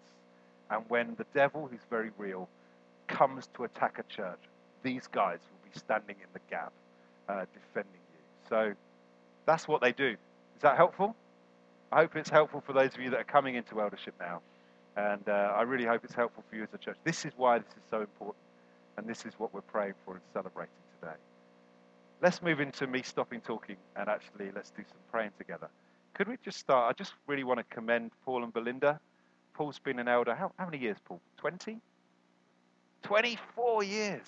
[0.70, 2.48] And when the devil, who's very real,
[3.06, 4.40] comes to attack a church,
[4.82, 6.72] these guys will be standing in the gap,
[7.28, 8.48] uh, defending you.
[8.48, 8.72] So
[9.44, 10.16] that's what they do.
[10.56, 11.14] Is that helpful?
[11.92, 14.40] I hope it's helpful for those of you that are coming into eldership now.
[14.96, 16.96] And uh, I really hope it's helpful for you as a church.
[17.04, 18.36] This is why this is so important.
[18.96, 21.14] And this is what we're praying for and celebrating today.
[22.22, 25.68] Let's move into me stopping talking and actually let's do some praying together.
[26.14, 26.90] Could we just start?
[26.90, 28.98] I just really want to commend Paul and Belinda.
[29.52, 30.34] Paul's been an elder.
[30.34, 31.20] How, how many years, Paul?
[31.36, 31.78] 20?
[33.02, 34.26] 24 years.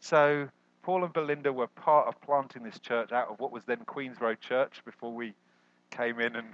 [0.00, 0.48] So
[0.82, 4.20] Paul and Belinda were part of planting this church out of what was then Queens
[4.20, 5.34] Road Church before we
[5.90, 6.48] came in and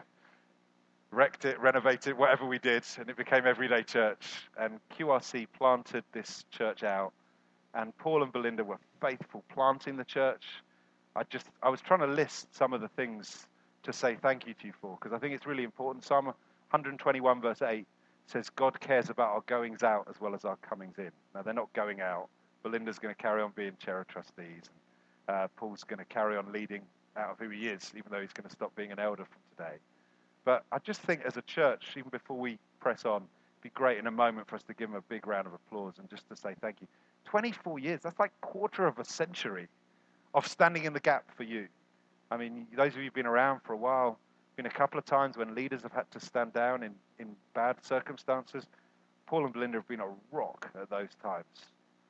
[1.11, 4.27] wrecked it, renovated, whatever we did, and it became Everyday Church.
[4.59, 7.13] And QRC planted this church out,
[7.75, 10.45] and Paul and Belinda were faithful planting the church.
[11.17, 13.47] I just I was trying to list some of the things
[13.83, 16.05] to say thank you to you for because I think it's really important.
[16.05, 17.87] Psalm 121 verse 8
[18.27, 21.11] says God cares about our goings out as well as our comings in.
[21.35, 22.29] Now they're not going out.
[22.63, 24.71] Belinda's going to carry on being chair of trustees.
[25.29, 26.83] Uh, Paul's going to carry on leading
[27.17, 29.41] out of who he is, even though he's going to stop being an elder from
[29.57, 29.79] today.
[30.45, 33.99] But I just think as a church, even before we press on, it'd be great
[33.99, 36.29] in a moment for us to give him a big round of applause and just
[36.29, 36.87] to say thank you.
[37.27, 39.69] 24 years, that's like quarter of a century
[40.35, 41.69] of standing in the gap for you.
[42.31, 44.19] I mean, those of you who've been around for a while,
[44.57, 47.77] been a couple of times when leaders have had to stand down in, in bad
[47.83, 48.67] circumstances.
[49.27, 51.47] Paul and Belinda have been a rock at those times.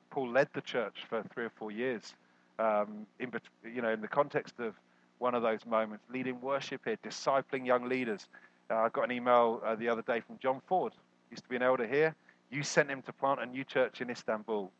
[0.09, 2.13] Paul led the church for three or four years,
[2.59, 3.31] um, in,
[3.63, 4.75] you know, in the context of
[5.21, 8.27] one of those moments, leading worship here, discipling young leaders.
[8.69, 10.93] Uh, I got an email uh, the other day from John Ford,
[11.29, 12.15] used to be an elder here.
[12.49, 14.71] You sent him to plant a new church in Istanbul.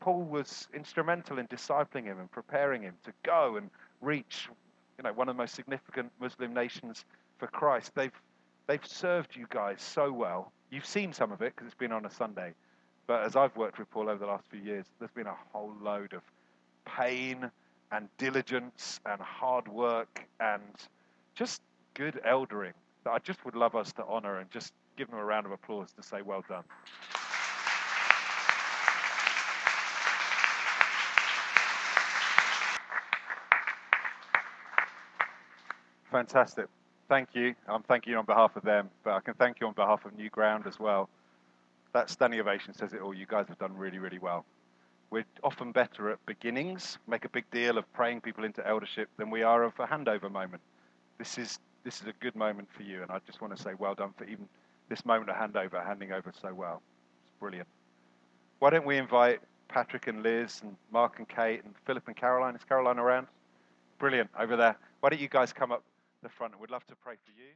[0.00, 3.70] Paul was instrumental in discipling him and preparing him to go and
[4.00, 4.48] reach,
[4.98, 7.04] you know, one of the most significant Muslim nations
[7.38, 7.92] for Christ.
[7.94, 8.18] They've
[8.66, 10.52] they've served you guys so well.
[10.70, 12.52] You've seen some of it because it's been on a Sunday.
[13.06, 15.72] But as I've worked with Paul over the last few years, there's been a whole
[15.80, 16.22] load of
[16.84, 17.50] pain
[17.92, 20.62] and diligence and hard work and
[21.34, 21.62] just
[21.94, 22.72] good eldering
[23.04, 25.52] that I just would love us to honor and just give them a round of
[25.52, 26.64] applause to say, well done.
[36.10, 36.66] Fantastic.
[37.08, 37.54] Thank you.
[37.68, 40.16] I'm thanking you on behalf of them, but I can thank you on behalf of
[40.16, 41.08] New Ground as well.
[41.92, 43.14] That standing ovation says it all.
[43.14, 44.44] You guys have done really, really well.
[45.10, 49.30] We're often better at beginnings, make a big deal of praying people into eldership than
[49.30, 50.62] we are of a handover moment.
[51.18, 53.70] This is this is a good moment for you, and I just want to say
[53.78, 54.48] well done for even
[54.88, 56.82] this moment of handover, handing over so well.
[57.22, 57.68] It's brilliant.
[58.58, 62.56] Why don't we invite Patrick and Liz and Mark and Kate and Philip and Caroline?
[62.56, 63.28] Is Caroline around?
[63.98, 64.76] Brilliant over there.
[65.00, 65.84] Why don't you guys come up
[66.22, 66.58] the front?
[66.58, 67.50] We'd love to pray for you.